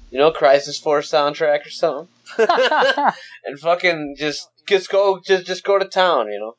[0.09, 2.07] you know, Crisis Force soundtrack or something,
[3.45, 6.27] and fucking just just go just just go to town.
[6.27, 6.55] You know.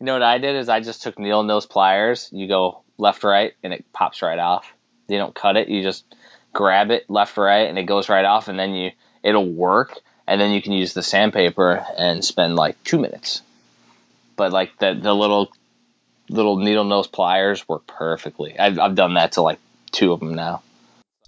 [0.00, 2.28] You know what I did is I just took needle nose pliers.
[2.32, 4.72] You go left right and it pops right off.
[5.08, 5.68] You don't cut it.
[5.68, 6.04] You just
[6.52, 8.90] grab it left right and it goes right off and then you
[9.22, 13.42] it'll work and then you can use the sandpaper and spend like two minutes.
[14.36, 15.50] But like the the little
[16.28, 18.58] little needle nose pliers work perfectly.
[18.58, 19.58] I've I've done that to like
[19.92, 20.62] two of them now.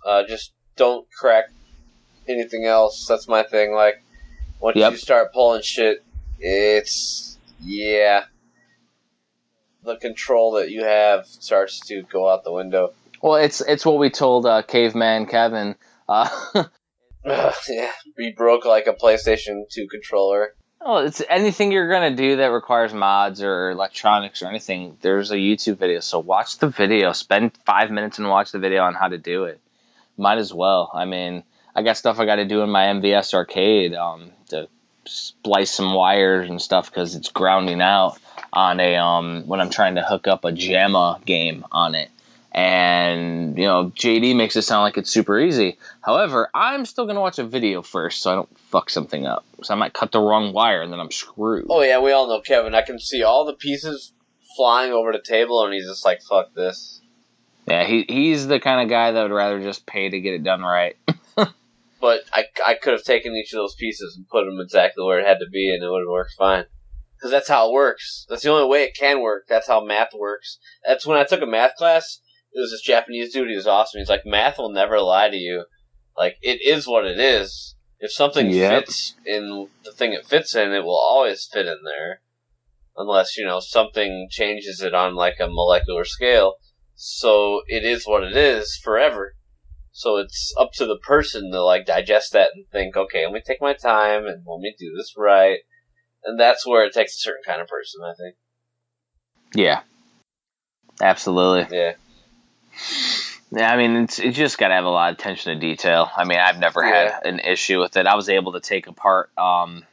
[0.04, 1.44] Uh, just don't crack
[2.28, 3.06] anything else.
[3.08, 3.72] That's my thing.
[3.72, 4.02] Like
[4.60, 4.92] once Yep.
[4.92, 6.02] you start pulling shit,
[6.38, 8.24] it's yeah.
[9.82, 12.92] The control that you have starts to go out the window.
[13.22, 15.74] Well, it's it's what we told uh, caveman Kevin.
[16.08, 16.28] Uh,
[17.24, 20.54] yeah, we broke like a PlayStation Two controller.
[20.83, 24.97] Oh, it's anything you're gonna do that requires mods or electronics or anything.
[25.03, 27.12] There's a YouTube video, so watch the video.
[27.12, 29.61] Spend five minutes and watch the video on how to do it.
[30.16, 30.90] Might as well.
[30.95, 31.45] I mean,
[31.77, 34.69] I got stuff I got to do in my MVS arcade um, to
[35.05, 38.19] splice some wires and stuff because it's grounding out
[38.51, 42.11] on a um, when I'm trying to hook up a JAMA game on it.
[42.52, 45.78] And you know, JD makes it sound like it's super easy.
[46.00, 49.44] However, I'm still gonna watch a video first, so I don't fuck something up.
[49.62, 51.66] So I might cut the wrong wire, and then I'm screwed.
[51.70, 52.74] Oh yeah, we all know Kevin.
[52.74, 54.12] I can see all the pieces
[54.56, 57.00] flying over the table, and he's just like, "Fuck this."
[57.68, 60.42] Yeah, he he's the kind of guy that would rather just pay to get it
[60.42, 60.96] done right.
[62.00, 65.20] But I, I could have taken each of those pieces and put them exactly where
[65.20, 66.64] it had to be, and it would have worked fine.
[67.16, 68.24] Because that's how it works.
[68.30, 69.44] That's the only way it can work.
[69.46, 70.58] That's how math works.
[70.86, 72.20] That's when I took a math class.
[72.52, 73.48] It was this Japanese dude.
[73.48, 74.00] He was awesome.
[74.00, 75.64] He's like, math will never lie to you.
[76.16, 77.76] Like it is what it is.
[77.98, 78.84] If something Yep.
[78.86, 82.22] fits in the thing it fits in, it will always fit in there,
[82.96, 86.55] unless you know something changes it on like a molecular scale.
[86.94, 89.34] So it is what it is forever.
[89.92, 93.42] So it's up to the person to like digest that and think, okay, let me
[93.44, 95.59] take my time and let me do this right.
[96.24, 98.36] And that's where it takes a certain kind of person, I think.
[99.55, 99.82] Yeah,
[101.01, 101.76] absolutely.
[101.76, 101.92] Yeah.
[103.53, 106.09] Yeah, I mean, it's you just got to have a lot of attention to detail.
[106.16, 107.14] I mean, I've never Yeah.
[107.14, 108.07] had an issue with it.
[108.07, 109.85] I was able to take apart um,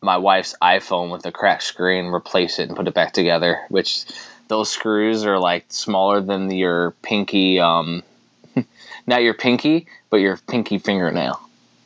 [0.00, 3.60] my wife's iPhone with a cracked screen, replace it, and put it back together.
[3.68, 4.04] Which
[4.48, 8.02] those screws are like smaller than your pinky um,
[9.06, 11.38] not your pinky, but your pinky fingernail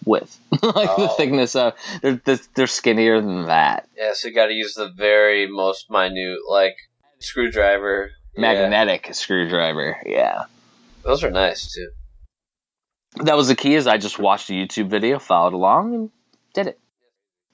[0.05, 0.63] width, like
[0.97, 1.15] the Oh.
[1.17, 1.75] thickness of.
[2.03, 3.89] They're they're they're skinnier than that.
[3.97, 6.77] Yeah, so you got to use the very most minute, like
[7.19, 8.13] screwdriver.
[8.37, 8.69] Yeah.
[8.69, 9.99] Magnetic screwdriver.
[10.05, 10.45] Yeah.
[11.03, 11.91] Those are nice too.
[13.25, 16.11] that was the key is I just watched a YouTube video, followed along, and
[16.55, 16.79] did it.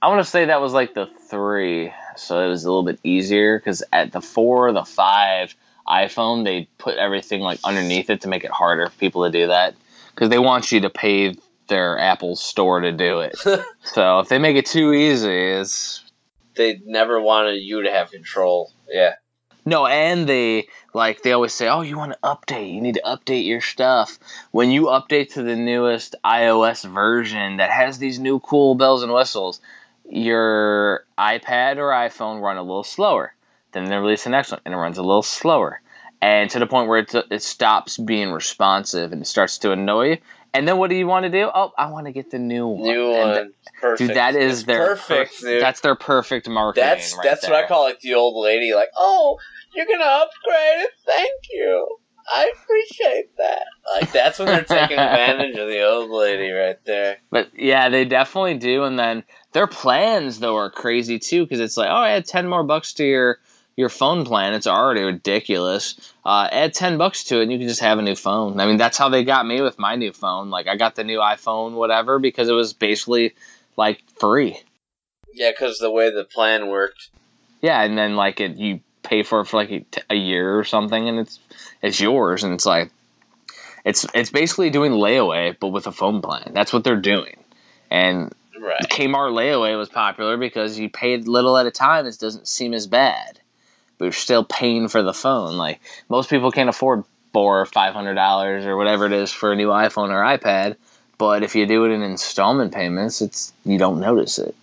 [0.01, 2.99] I want to say that was like the three, so it was a little bit
[3.05, 5.55] easier because at the four, the five
[5.87, 9.47] iPhone, they put everything like underneath it to make it harder for people to do
[9.49, 9.75] that
[10.15, 11.37] because they want you to pay
[11.69, 13.37] their Apple store to do it.
[13.85, 16.05] so if they make it too easy, it's
[16.57, 18.73] They never wanted you to have control.
[18.89, 19.15] Yeah.
[19.65, 22.75] No, and they like they always say, "Oh, you want to update?
[22.75, 24.19] You need to update your stuff."
[24.51, 29.13] When you update to the newest iOS version that has these new cool bells and
[29.13, 29.61] whistles,
[30.09, 33.35] your iPad or iPhone run a little slower.
[33.71, 35.81] Then they release the next one, and it runs a little slower,
[36.23, 40.11] and to the point where it it stops being responsive and it starts to annoy
[40.11, 40.19] you.
[40.55, 41.51] And then what do you want to do?
[41.53, 42.83] Oh, I want to get the new one.
[42.83, 43.53] New one.
[43.81, 44.09] perfect.
[44.09, 45.61] Dude, that is It's their perfect, per-.
[45.61, 46.87] That's their perfect marketing.
[46.87, 47.55] That's right that's what.
[47.55, 49.39] I call like the old lady, like, oh,
[49.75, 50.91] you're gonna upgrade it.
[51.07, 51.97] Thank you.
[52.33, 53.65] I appreciate that.
[53.93, 57.17] Like that's when they're taking advantage of the old lady right there.
[57.31, 58.85] But yeah, they definitely do.
[58.85, 62.47] And then their plans though are crazy too, because it's like, oh, I add ten
[62.47, 63.39] more bucks to your
[63.77, 64.55] your phone plan.
[64.55, 66.13] It's already ridiculous.
[66.25, 68.61] Uh, add ten bucks to it, and you can just have a new phone.
[68.61, 70.51] I mean, that's how they got me with my new phone.
[70.51, 73.35] Like, I got the new iPhone, whatever, because it was basically
[73.77, 74.61] like free.
[75.35, 77.09] Yeah, because the way the plan worked.
[77.63, 80.59] Yeah, and then like it, you pay for it for like a, t- a year
[80.59, 81.39] or something, and it's
[81.81, 82.91] it's yours, and it's like
[83.85, 86.53] it's it's basically doing layaway, but with a phone plan.
[86.53, 87.43] That's what they're doing,
[87.91, 88.81] and Right.
[88.89, 92.07] Kmart layaway was popular because you paid little at a time.
[92.07, 93.41] It doesn't seem as bad,
[93.99, 95.57] but you're still paying for the phone.
[95.57, 99.53] Like most people can't afford four or five hundred dollars or whatever it is for
[99.53, 100.77] a new iPhone or iPad.
[101.19, 104.55] But if you do it in installment payments, it's you don't notice it.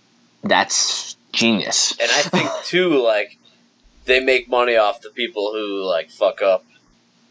[0.42, 1.92] That's genius.
[2.00, 3.38] And I think too, like
[4.04, 6.64] they make money off the people who like fuck up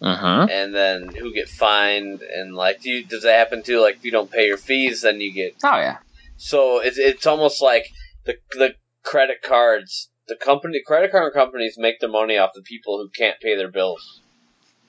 [0.01, 0.47] uh-huh.
[0.49, 3.81] and then who get fined and like do you, does that happen too?
[3.81, 5.97] Like if you don't pay your fees, then you get Oh yeah.
[6.37, 7.91] So it's it's almost like
[8.25, 12.97] the the credit cards, the company credit card companies make their money off the people
[12.97, 14.21] who can't pay their bills.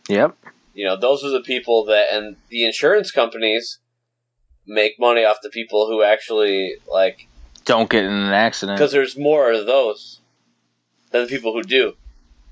[0.08, 0.36] Yep.
[0.74, 3.78] You know, those are the people that, and the insurance companies
[4.66, 7.26] make money off the people who actually like
[7.64, 8.78] Don't get in an accident.
[8.78, 10.20] because there's more of those
[11.10, 11.94] than the people who do.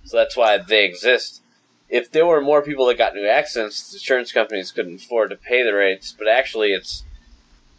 [0.05, 1.43] So that's why they exist.
[1.89, 5.37] If there were more people that got into accidents, the insurance companies couldn't afford to
[5.37, 6.15] pay the rates.
[6.19, 7.05] But actually, it's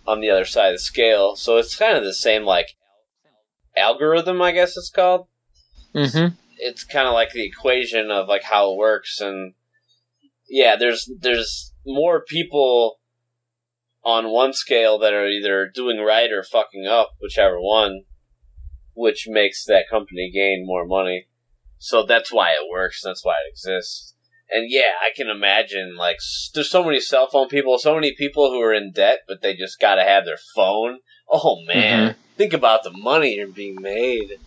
[0.08, 1.36] on the other side of the scale.
[1.36, 2.76] So it's kind of the same like
[3.78, 5.28] algorithm, I guess it's called.
[5.96, 6.36] Mm-hmm.
[6.58, 9.54] It's kind of like the equation of like how it works, and
[10.50, 13.00] yeah, there's there's more people
[14.04, 18.04] on one scale that are either doing right or fucking up, whichever one,
[18.94, 21.28] which makes that company gain more money.
[21.78, 23.02] So that's why it works.
[23.04, 24.16] That's why it exists.
[24.52, 26.18] And yeah, I can imagine like
[26.54, 29.56] there's so many cell phone people, so many people who are in debt, but they
[29.56, 31.00] just got to have their phone.
[31.32, 34.40] Oh man, think about the money you're being made.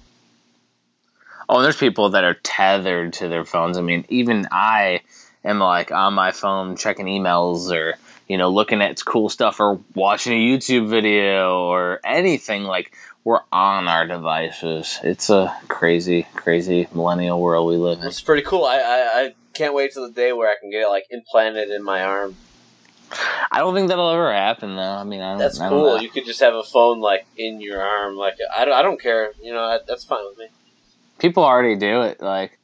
[1.47, 3.76] Oh, and there's people that are tethered to their phones.
[3.76, 5.03] I mean, even I
[5.45, 9.78] am like on my phone checking emails or you know looking at cool stuff or
[9.95, 12.62] watching a YouTube video or anything.
[12.62, 14.99] Like we're on our devices.
[15.05, 18.07] It's a crazy, crazy millennial world we live in.
[18.07, 18.64] It's pretty cool.
[18.64, 21.68] I, I I can't wait till the day where I can get it like implanted
[21.68, 22.36] in my arm.
[23.50, 24.82] I don't think that'll ever happen though.
[24.82, 25.38] I mean, I don't.
[25.38, 26.00] That's I don't cool.
[26.02, 28.16] You could just have a phone like in your arm.
[28.16, 29.32] Like I don't, I don't care.
[29.42, 30.46] You know, that- that's fine with me.
[31.18, 32.20] People already do it.
[32.20, 32.58] Like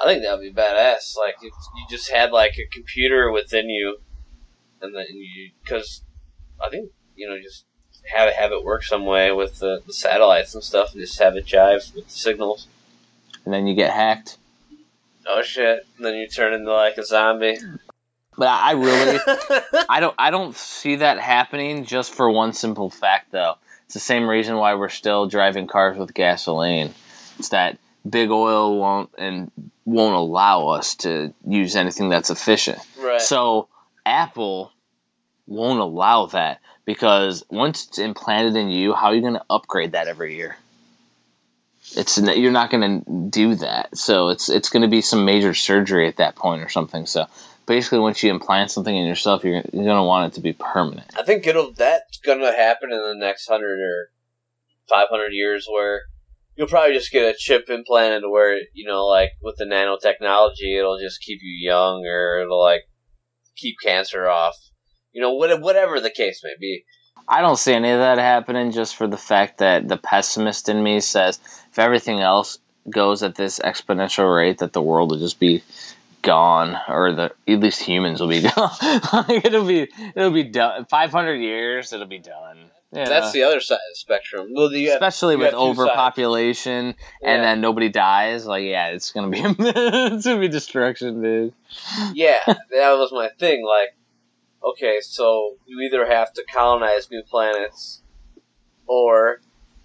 [0.00, 1.16] I think that would be badass.
[1.16, 3.98] Like if you just had like a computer within you,
[4.82, 6.02] and then you because
[6.64, 7.64] I think you know just
[8.14, 11.18] have it have it work some way with the, the satellites and stuff, and just
[11.20, 12.66] have it jive with the signals.
[13.44, 14.36] and then you get hacked.
[15.26, 15.86] Oh shit!
[15.96, 17.56] And then you turn into like a zombie.
[18.36, 19.18] But I I really.
[19.88, 23.56] I don't I don't see that happening just for one simple fact though.
[23.86, 26.94] It's the same reason why we're still driving cars with gasoline.
[27.38, 27.78] It's that
[28.08, 29.50] big oil won't and
[29.84, 32.78] won't allow us to use anything that's efficient.
[32.98, 33.20] right.
[33.20, 33.68] So
[34.06, 34.72] Apple
[35.46, 39.92] won't allow that because once it's implanted in you, how are you going to upgrade
[39.92, 40.56] that every year?
[41.96, 43.96] It's you're not going to do that.
[43.96, 47.06] So it's it's going to be some major surgery at that point or something.
[47.06, 47.26] So
[47.66, 50.52] basically, once you implant something in yourself, you're, you're going to want it to be
[50.52, 51.10] permanent.
[51.18, 54.10] I think it'll that's gonna happen in the next hundred or
[54.88, 56.02] five hundred years, where
[56.56, 60.98] you'll probably just get a chip implanted, where you know, like with the nanotechnology, it'll
[60.98, 62.82] just keep you young, or it'll like
[63.56, 64.56] keep cancer off.
[65.12, 66.84] You know, whatever the case may be.
[67.26, 70.82] I don't see any of that happening just for the fact that the pessimist in
[70.82, 71.38] me says
[71.70, 72.58] if everything else
[72.90, 75.62] goes at this exponential rate that the world will just be
[76.24, 78.70] gone or the at least humans will be gone.
[79.12, 82.70] like it'll be it'll be done 500 years it'll be done.
[82.92, 83.08] Yeah.
[83.08, 84.50] That's the other side of the spectrum.
[84.54, 85.78] Well, have, especially with have two sides.
[85.80, 87.30] overpopulation Yeah.
[87.34, 91.52] and then nobody dies like yeah it's gonna be it's gonna be destruction dude
[92.12, 93.64] yeah, that was my thing.
[93.64, 93.96] Like,
[94.64, 98.02] okay, so you either have to colonize new planets,
[98.86, 99.40] or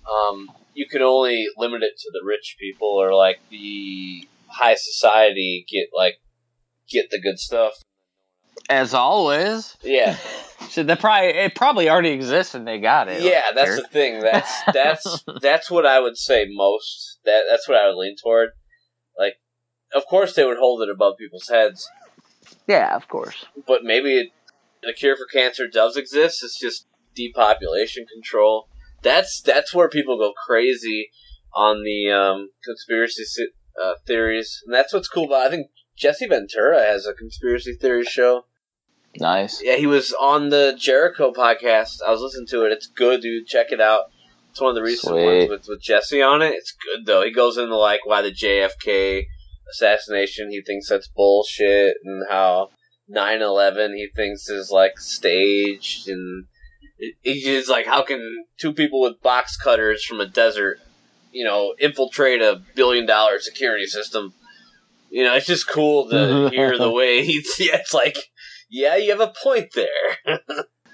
[0.09, 5.65] um, you can only limit it to the rich people, or like the high society
[5.69, 6.19] get like
[6.91, 7.73] get the good stuff.
[8.69, 10.17] as always Yeah,
[10.69, 14.19] so that probably it probably already exists and they got it yeah, that's the thing.
[14.21, 17.19] That's that's that's what I would say most.
[17.25, 18.49] That that's what I would lean toward.
[19.17, 19.35] Like,
[19.93, 21.89] of course they would hold it above people's heads,
[22.67, 24.29] yeah of course but maybe it,
[24.81, 26.43] the cure for cancer does exist.
[26.43, 28.67] It's just depopulation control.
[29.01, 31.09] That's that's where people go crazy
[31.53, 33.23] on the um, conspiracy
[33.81, 35.47] uh, theories, and that's what's cool about.
[35.47, 35.67] I think
[35.99, 38.45] Jesse Ventura has a conspiracy theory show.
[39.17, 41.97] nice Yeah, he was on the Jericho podcast.
[42.05, 42.71] I was listening to it.
[42.71, 43.47] It's good, dude.
[43.47, 44.05] Check it out.
[44.49, 45.25] It's one of the recent Sweet.
[45.25, 46.53] ones with, with Jesse on it.
[46.53, 47.23] It's good though.
[47.23, 49.25] He goes into like why the JFK
[49.71, 52.69] assassination he thinks that's bullshit, and how
[53.13, 56.45] 9-11 he thinks is like staged, and
[57.21, 60.79] he's just like, how can two people with box cutters from a desert,
[61.31, 64.33] you know, infiltrate a billion dollar security system?
[65.09, 67.49] You know, it's just cool to hear the way he's.
[67.59, 68.17] Yeah, it's like,
[68.69, 70.39] yeah, you have a point there.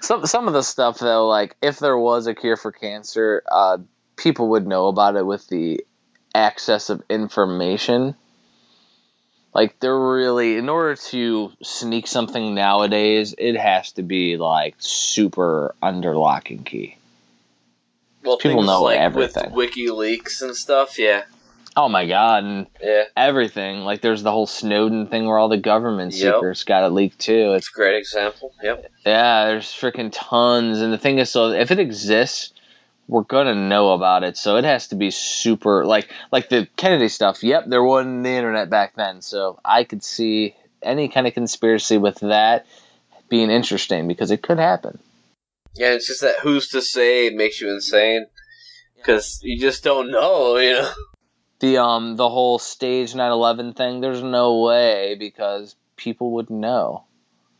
[0.00, 3.78] Some some of the stuff though, like if there was a cure for cancer, uh,
[4.16, 5.84] people would know about it with the
[6.34, 8.14] access of information.
[9.54, 15.74] Like they're really, in order to sneak something nowadays, it has to be like super
[15.82, 16.98] under lock and key.
[18.22, 19.52] well, People know like everything.
[19.52, 20.98] with WikiLeaks and stuff.
[20.98, 21.22] Yeah,
[21.78, 23.80] Oh my god, and yeah, everything.
[23.80, 26.36] Like there's the whole Snowden thing where all the government Yep.
[26.36, 27.52] secrets got it leaked too.
[27.52, 28.54] It's it's a great example.
[28.62, 28.90] Yep.
[29.04, 30.80] Yeah, there's freaking tons.
[30.80, 32.54] And the thing is, so if it exists,
[33.08, 34.38] we're gonna know about it.
[34.38, 37.42] So it has to be super like like the Kennedy stuff.
[37.42, 41.98] Yep, there wasn't the internet back then, so I could see any kind of conspiracy
[41.98, 42.64] with that
[43.28, 44.98] being interesting because it could happen.
[45.74, 48.26] Yeah, it's just that who's to say makes you insane
[48.96, 50.56] because you just don't know.
[50.56, 50.92] You know.
[51.60, 54.00] The um the whole stage 9/11 thing.
[54.00, 57.04] There's no way because people would know.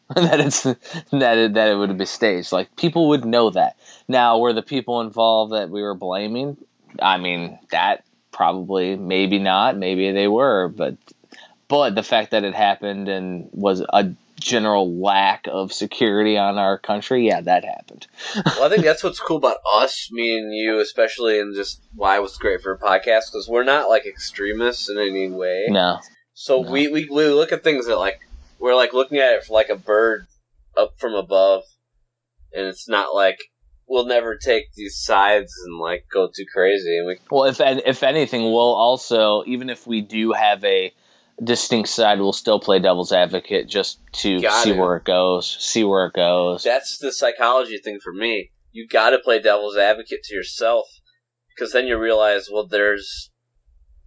[0.15, 2.53] that it's that it, that it would be staged.
[2.53, 3.77] Like people would know that.
[4.07, 6.57] Now, were the people involved that we were blaming?
[7.03, 10.97] I mean, that probably, maybe not, maybe they were, but
[11.69, 16.79] but the fact that it happened and was a general lack of security on our
[16.79, 18.07] country, yeah, that happened.
[18.35, 22.17] well, I think that's what's cool about us, me and you, especially, and just why
[22.17, 25.65] it was great for a podcast because we're not like extremists in any way.
[25.69, 25.99] No,
[26.35, 26.71] So No.
[26.71, 28.21] we, we we look at things that like
[28.59, 30.27] we're like looking at it like a bird
[30.77, 31.63] up from above,
[32.53, 33.39] and it's not like
[33.89, 36.99] we'll never take these sides and like go too crazy.
[36.99, 40.93] And we Well, if if anything, we'll also even if we do have a
[41.43, 45.85] distinct side, we'll still play devil's advocate just to Got see where it goes, see
[45.85, 46.63] where it goes.
[46.63, 48.51] that's the psychology thing for me.
[48.73, 50.87] You got to play devil's advocate to yourself
[51.55, 53.31] because then you realize, well, there's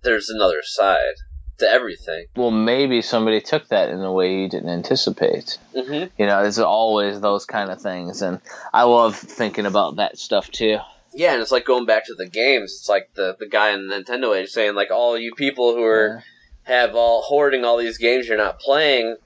[0.04, 1.16] there's another side
[1.58, 2.28] to everything.
[2.38, 5.58] well, maybe somebody took that in a way you didn't anticipate.
[5.76, 6.10] Mm-hmm.
[6.18, 8.40] You know, there's always those kind of things, and
[8.74, 10.78] I love thinking about that stuff too.
[11.14, 12.78] Yeah, and it's like going back to the games.
[12.80, 16.24] It's like the the guy in Nintendo Age saying like all you people who are
[16.70, 19.18] have all hoarding all these games you're not playing.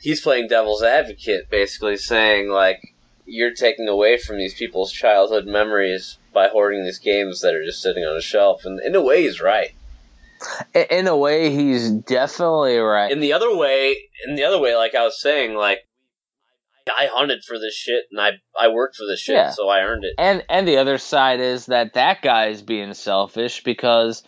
[0.00, 2.94] He's playing devil's advocate, basically saying like
[3.26, 7.82] you're taking away from these people's childhood memories by hoarding these games that are just
[7.82, 8.64] sitting on a shelf.
[8.64, 9.72] And in a way, he's right.
[10.90, 13.12] In a way, he's definitely right.
[13.12, 13.96] In the other way,
[14.26, 15.80] in the other way, like I was saying, like
[16.88, 19.50] I hunted for this shit and I I worked for this shit, Yeah.
[19.50, 20.14] so I earned it.
[20.18, 24.24] And and the other side is that that guy's being selfish because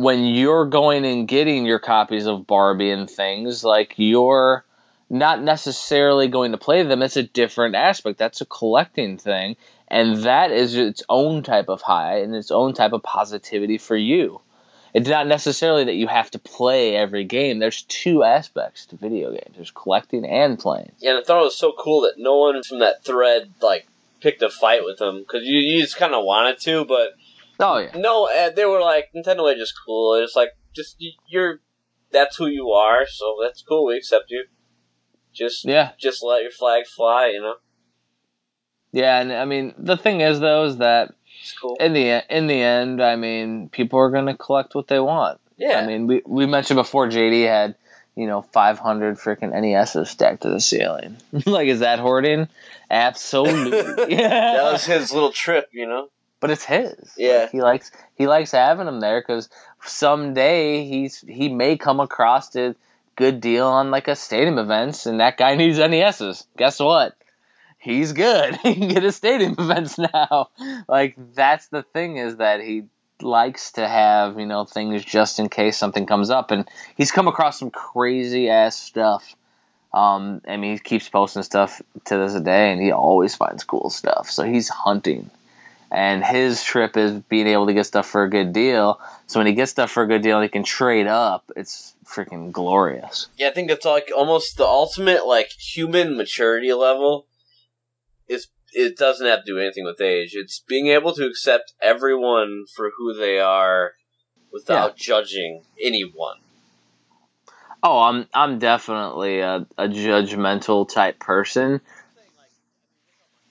[0.00, 4.64] when you're going and getting your copies of Barbie and things, like you're
[5.10, 7.02] not necessarily going to play them.
[7.02, 8.18] It's a different aspect.
[8.18, 9.56] That's a collecting thing,
[9.88, 13.96] and that is its own type of high and its own type of positivity for
[13.96, 14.40] you.
[14.94, 17.58] It's not necessarily that you have to play every game.
[17.58, 19.54] There's two aspects to video games.
[19.54, 20.92] There's collecting and playing.
[20.98, 23.86] Yeah, and I thought it was so cool that no one from that thread like
[24.20, 27.14] picked a fight with him because you, you just kind of wanted to, but
[27.60, 27.96] Oh yeah.
[27.96, 30.14] no, uh, they were like Nintendo Age is cool.
[30.14, 30.96] It's like just
[31.28, 31.60] you're
[32.12, 33.86] that's who you are, so that's cool.
[33.86, 34.44] We accept you.
[35.32, 37.28] Just Yeah, just let your flag fly.
[37.28, 37.54] You know,
[38.92, 41.76] yeah, and I mean the thing is though is that it's cool.
[41.78, 45.40] in the in the end, I mean people are gonna collect what they want.
[45.56, 47.76] yeah, I mean we we mentioned before JD had
[48.16, 51.16] you know 500 freaking NESs stacked to the ceiling.
[51.46, 52.48] like is that hoarding?
[52.90, 54.16] Absolutely.
[54.16, 54.28] yeah.
[54.56, 55.68] that was his little trip.
[55.72, 56.08] You know.
[56.40, 56.94] But it's his.
[57.16, 57.42] Yeah.
[57.42, 59.48] Like, he likes he likes having them there because
[59.84, 62.74] someday he's he may come across a
[63.16, 66.46] good deal on like a stadium events, and that guy needs NESs.
[66.56, 67.14] Guess what?
[67.78, 68.56] He's good.
[68.62, 70.48] he can get his stadium events now.
[70.88, 72.84] Like that's the thing is that he
[73.22, 76.66] likes to have you know things just in case something comes up, and
[76.96, 79.36] he's come across some crazy ass stuff.
[79.92, 83.90] Um, I mean, he keeps posting stuff to this day, and he always finds cool
[83.90, 84.30] stuff.
[84.30, 85.30] So he's hunting
[85.90, 89.00] and his trip is being able to get stuff for a good deal.
[89.26, 91.50] So when he gets stuff for a good deal, he can trade up.
[91.56, 93.28] It's freaking glorious.
[93.36, 97.26] Yeah, I think that's like almost the ultimate like human maturity level.
[98.28, 100.34] Is it doesn't have to do anything with age.
[100.34, 103.94] It's being able to accept everyone for who they are
[104.52, 106.38] without judging anyone.
[107.82, 111.80] Oh, I'm I'm definitely a, a judgmental type person,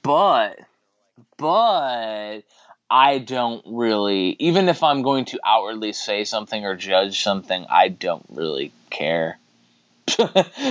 [0.03, 0.59] but
[1.37, 2.41] but
[2.89, 7.89] I don't really even if I'm going to outwardly say something or judge something, I
[7.89, 9.37] don't really care.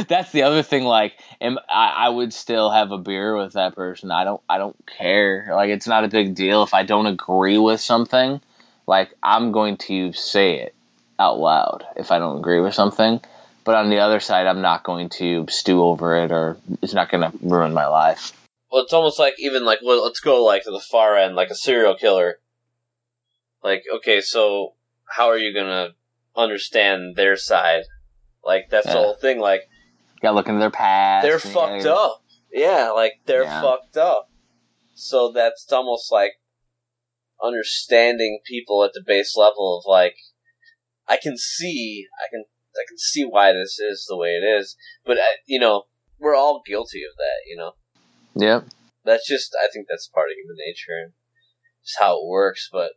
[0.09, 0.85] That's the other thing.
[0.85, 4.11] Like, am, I, I would still have a beer with that person.
[4.11, 4.43] I don't.
[4.49, 5.49] I don't care.
[5.51, 8.41] Like, it's not a big deal if I don't agree with something.
[8.87, 10.75] Like, I'm going to say it
[11.19, 13.21] out loud if I don't agree with something.
[13.65, 17.11] But on the other side, I'm not going to stew over it, or it's not
[17.11, 18.33] going to ruin my life.
[18.71, 21.51] Well, it's almost like even like well, let's go like to the far end, like
[21.51, 22.41] a serial killer.
[23.63, 24.75] Like, okay, so
[25.17, 25.91] how are you gonna
[26.37, 27.85] understand their side?
[28.45, 29.41] Like that's the whole thing.
[29.41, 29.63] Like
[30.21, 31.23] Got to look into their past.
[31.25, 32.25] they're fucked gotta- up.
[32.53, 33.63] Yeah, like they're Yeah.
[33.63, 34.31] fucked up.
[34.95, 36.33] So that's almost like
[37.43, 40.17] understanding people at the base level of like
[41.07, 42.45] I can see, I can,
[42.75, 44.77] I can see why this is the way it is.
[45.07, 45.85] But uh, you know,
[46.19, 47.49] we're all guilty of that.
[47.49, 47.73] You know,
[48.39, 48.67] Yep.
[49.05, 51.13] that's just I think that's part of human nature and
[51.85, 52.69] just how it works.
[52.73, 52.93] But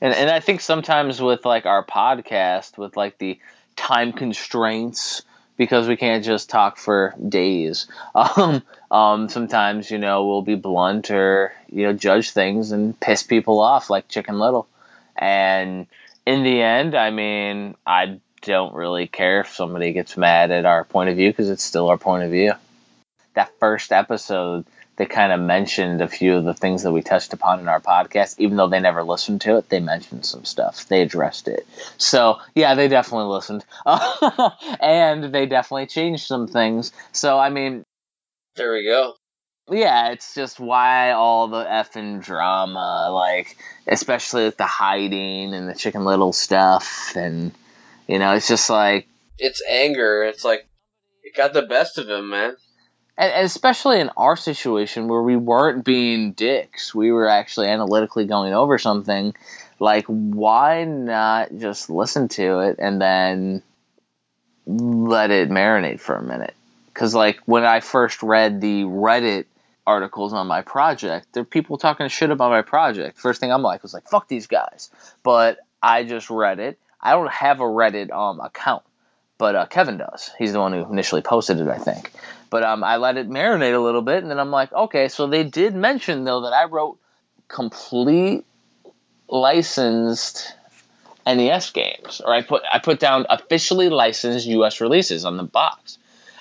[0.00, 3.38] And and I think sometimes with like our podcast, with like the
[3.74, 5.22] time constraints,
[5.56, 7.86] because we can't just talk for days.
[8.14, 13.22] Um, um, sometimes you know we'll be blunt or you know judge things and piss
[13.22, 14.68] people off like Chicken Little.
[15.16, 15.86] And
[16.26, 20.84] in the end, I mean, I don't really care if somebody gets mad at our
[20.84, 22.52] point of view because it's still our point of view.
[23.36, 24.66] That first episode,
[24.96, 27.80] they kind of mentioned a few of the things that we touched upon in our
[27.80, 29.68] podcast, even though they never listened to it.
[29.68, 30.88] They mentioned some stuff.
[30.88, 31.66] They addressed it.
[31.98, 33.64] So yeah, they definitely listened,
[34.80, 36.92] and they definitely changed some things.
[37.12, 37.84] So I mean,
[38.56, 39.14] there we go.
[39.70, 43.56] yeah, it's just why all the effing drama, like
[43.86, 47.52] especially with the hiding and the Chicken Little stuff, and
[48.08, 50.22] you know, it's just like, It's anger.
[50.22, 50.66] It's like
[51.22, 52.56] it got the best of him, man.
[53.18, 58.52] And, especially in our situation where we weren't being dicks, we were actually analytically going
[58.52, 59.34] over something.
[59.78, 63.62] Like, why not just listen to it and then
[64.66, 66.54] let it marinate for a minute?
[66.92, 69.44] Because, like, when I first read the Reddit
[69.86, 73.18] articles on my project, there are people talking shit about my project.
[73.18, 74.90] First thing I'm like was like, fuck these guys.
[75.22, 76.78] But I just read it.
[77.00, 78.82] I don't have a Reddit um account,
[79.38, 80.30] but uh, Kevin does.
[80.38, 82.10] He's the one who initially posted it, I think.
[82.50, 85.26] But um, I let it marinate a little bit, and then I'm like, okay, so
[85.26, 86.98] they did mention though that I wrote
[87.48, 88.44] complete
[89.28, 90.54] licensed
[91.26, 94.80] NES games, or I put I put down officially licensed U.S.
[94.80, 95.98] releases on the box.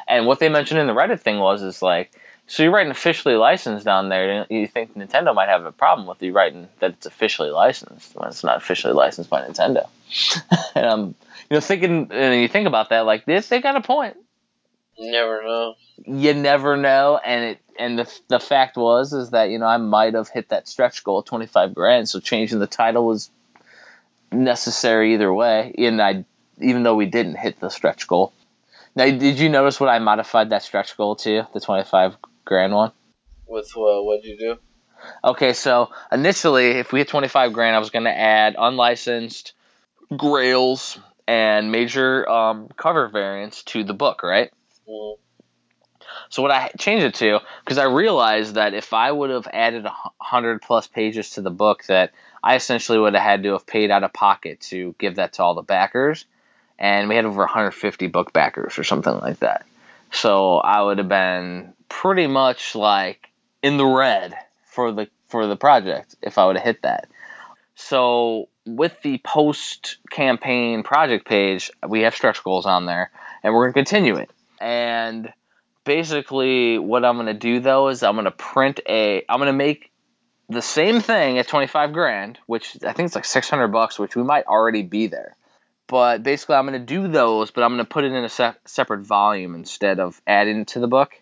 [0.08, 2.12] And what they mentioned in the Reddit thing was is like,
[2.47, 4.45] so you're writing officially licensed down there.
[4.49, 8.30] You think Nintendo might have a problem with you writing that it's officially licensed when
[8.30, 9.88] it's not officially licensed by Nintendo.
[10.76, 11.06] and I'm,
[11.49, 14.16] you know, thinking, and you think about that, like this, they got a point.
[14.97, 15.75] You never know.
[16.05, 19.77] You never know, and it, and the the fact was is that you know I
[19.77, 23.29] might have hit that stretch goal twenty five grand, so changing the title was
[24.31, 25.73] necessary either way.
[25.77, 26.25] And I,
[26.59, 28.33] even though we didn't hit the stretch goal.
[28.95, 31.47] Now, did you notice what I modified that stretch goal to?
[31.53, 32.15] The twenty five
[32.45, 32.91] grand one.
[33.47, 34.57] With uh, what did you do?
[35.23, 39.53] Okay, so initially, if we hit 25 grand, I was going to add unlicensed
[40.15, 44.51] grails and major um, cover variants to the book, right?
[46.29, 49.86] So what I changed it to, because I realized that if I would have added
[50.19, 52.13] hundred plus pages to the book, that
[52.43, 55.43] I essentially would have had to have paid out of pocket to give that to
[55.43, 56.25] all the backers,
[56.77, 59.65] and we had over 150 book backers or something like that.
[60.11, 63.29] So I would have been pretty much like
[63.61, 67.07] in the red for the for the project if I would have hit that.
[67.75, 73.11] So with the post campaign project page, we have stretch goals on there,
[73.43, 74.29] and we're gonna continue it.
[74.60, 75.32] And
[75.84, 79.91] basically, what I'm gonna do though is I'm gonna print a, I'm gonna make
[80.49, 84.24] the same thing at 25 grand, which I think it's like 600 bucks, which we
[84.24, 85.36] might already be there.
[85.88, 89.01] But basically, I'm gonna do those, but I'm gonna put it in a se- separate
[89.01, 91.14] volume instead of adding it to the book,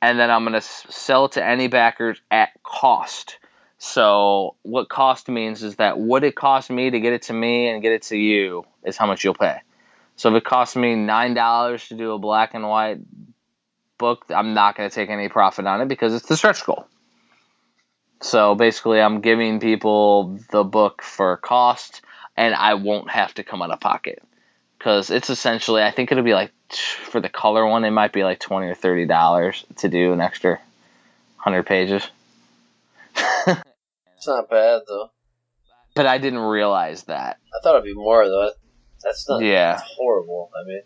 [0.00, 3.38] and then I'm gonna s- sell to any backers at cost.
[3.78, 7.68] So what cost means is that what it cost me to get it to me
[7.68, 9.60] and get it to you is how much you'll pay.
[10.20, 12.98] So if it costs me nine dollars to do a black and white
[13.96, 16.84] book, I'm not going to take any profit on it because it's the stretch goal.
[18.20, 22.02] So basically, I'm giving people the book for cost,
[22.36, 24.22] and I won't have to come out of pocket
[24.76, 25.82] because it's essentially.
[25.82, 28.74] I think it'll be like for the color one, it might be like twenty or
[28.74, 30.60] thirty dollars to do an extra
[31.38, 32.06] hundred pages.
[34.18, 35.08] It's not bad though.
[35.94, 37.38] But I didn't realize that.
[37.54, 38.50] I thought it'd be more though.
[39.02, 39.42] That's not.
[39.42, 39.72] Yeah.
[39.72, 40.50] That's horrible.
[40.54, 40.82] I mean,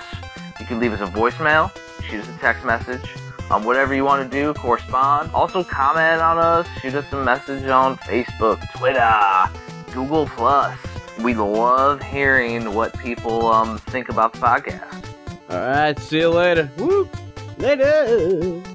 [0.59, 1.69] You can leave us a voicemail,
[2.01, 3.07] shoot us a text message,
[3.51, 5.31] um, whatever you want to do, correspond.
[5.31, 10.77] Also, comment on us, shoot us a message on Facebook, Twitter, Google Plus.
[11.19, 15.05] We love hearing what people um, think about the podcast.
[15.49, 16.69] All right, see you later.
[16.77, 17.09] Woo!
[17.57, 18.74] Later.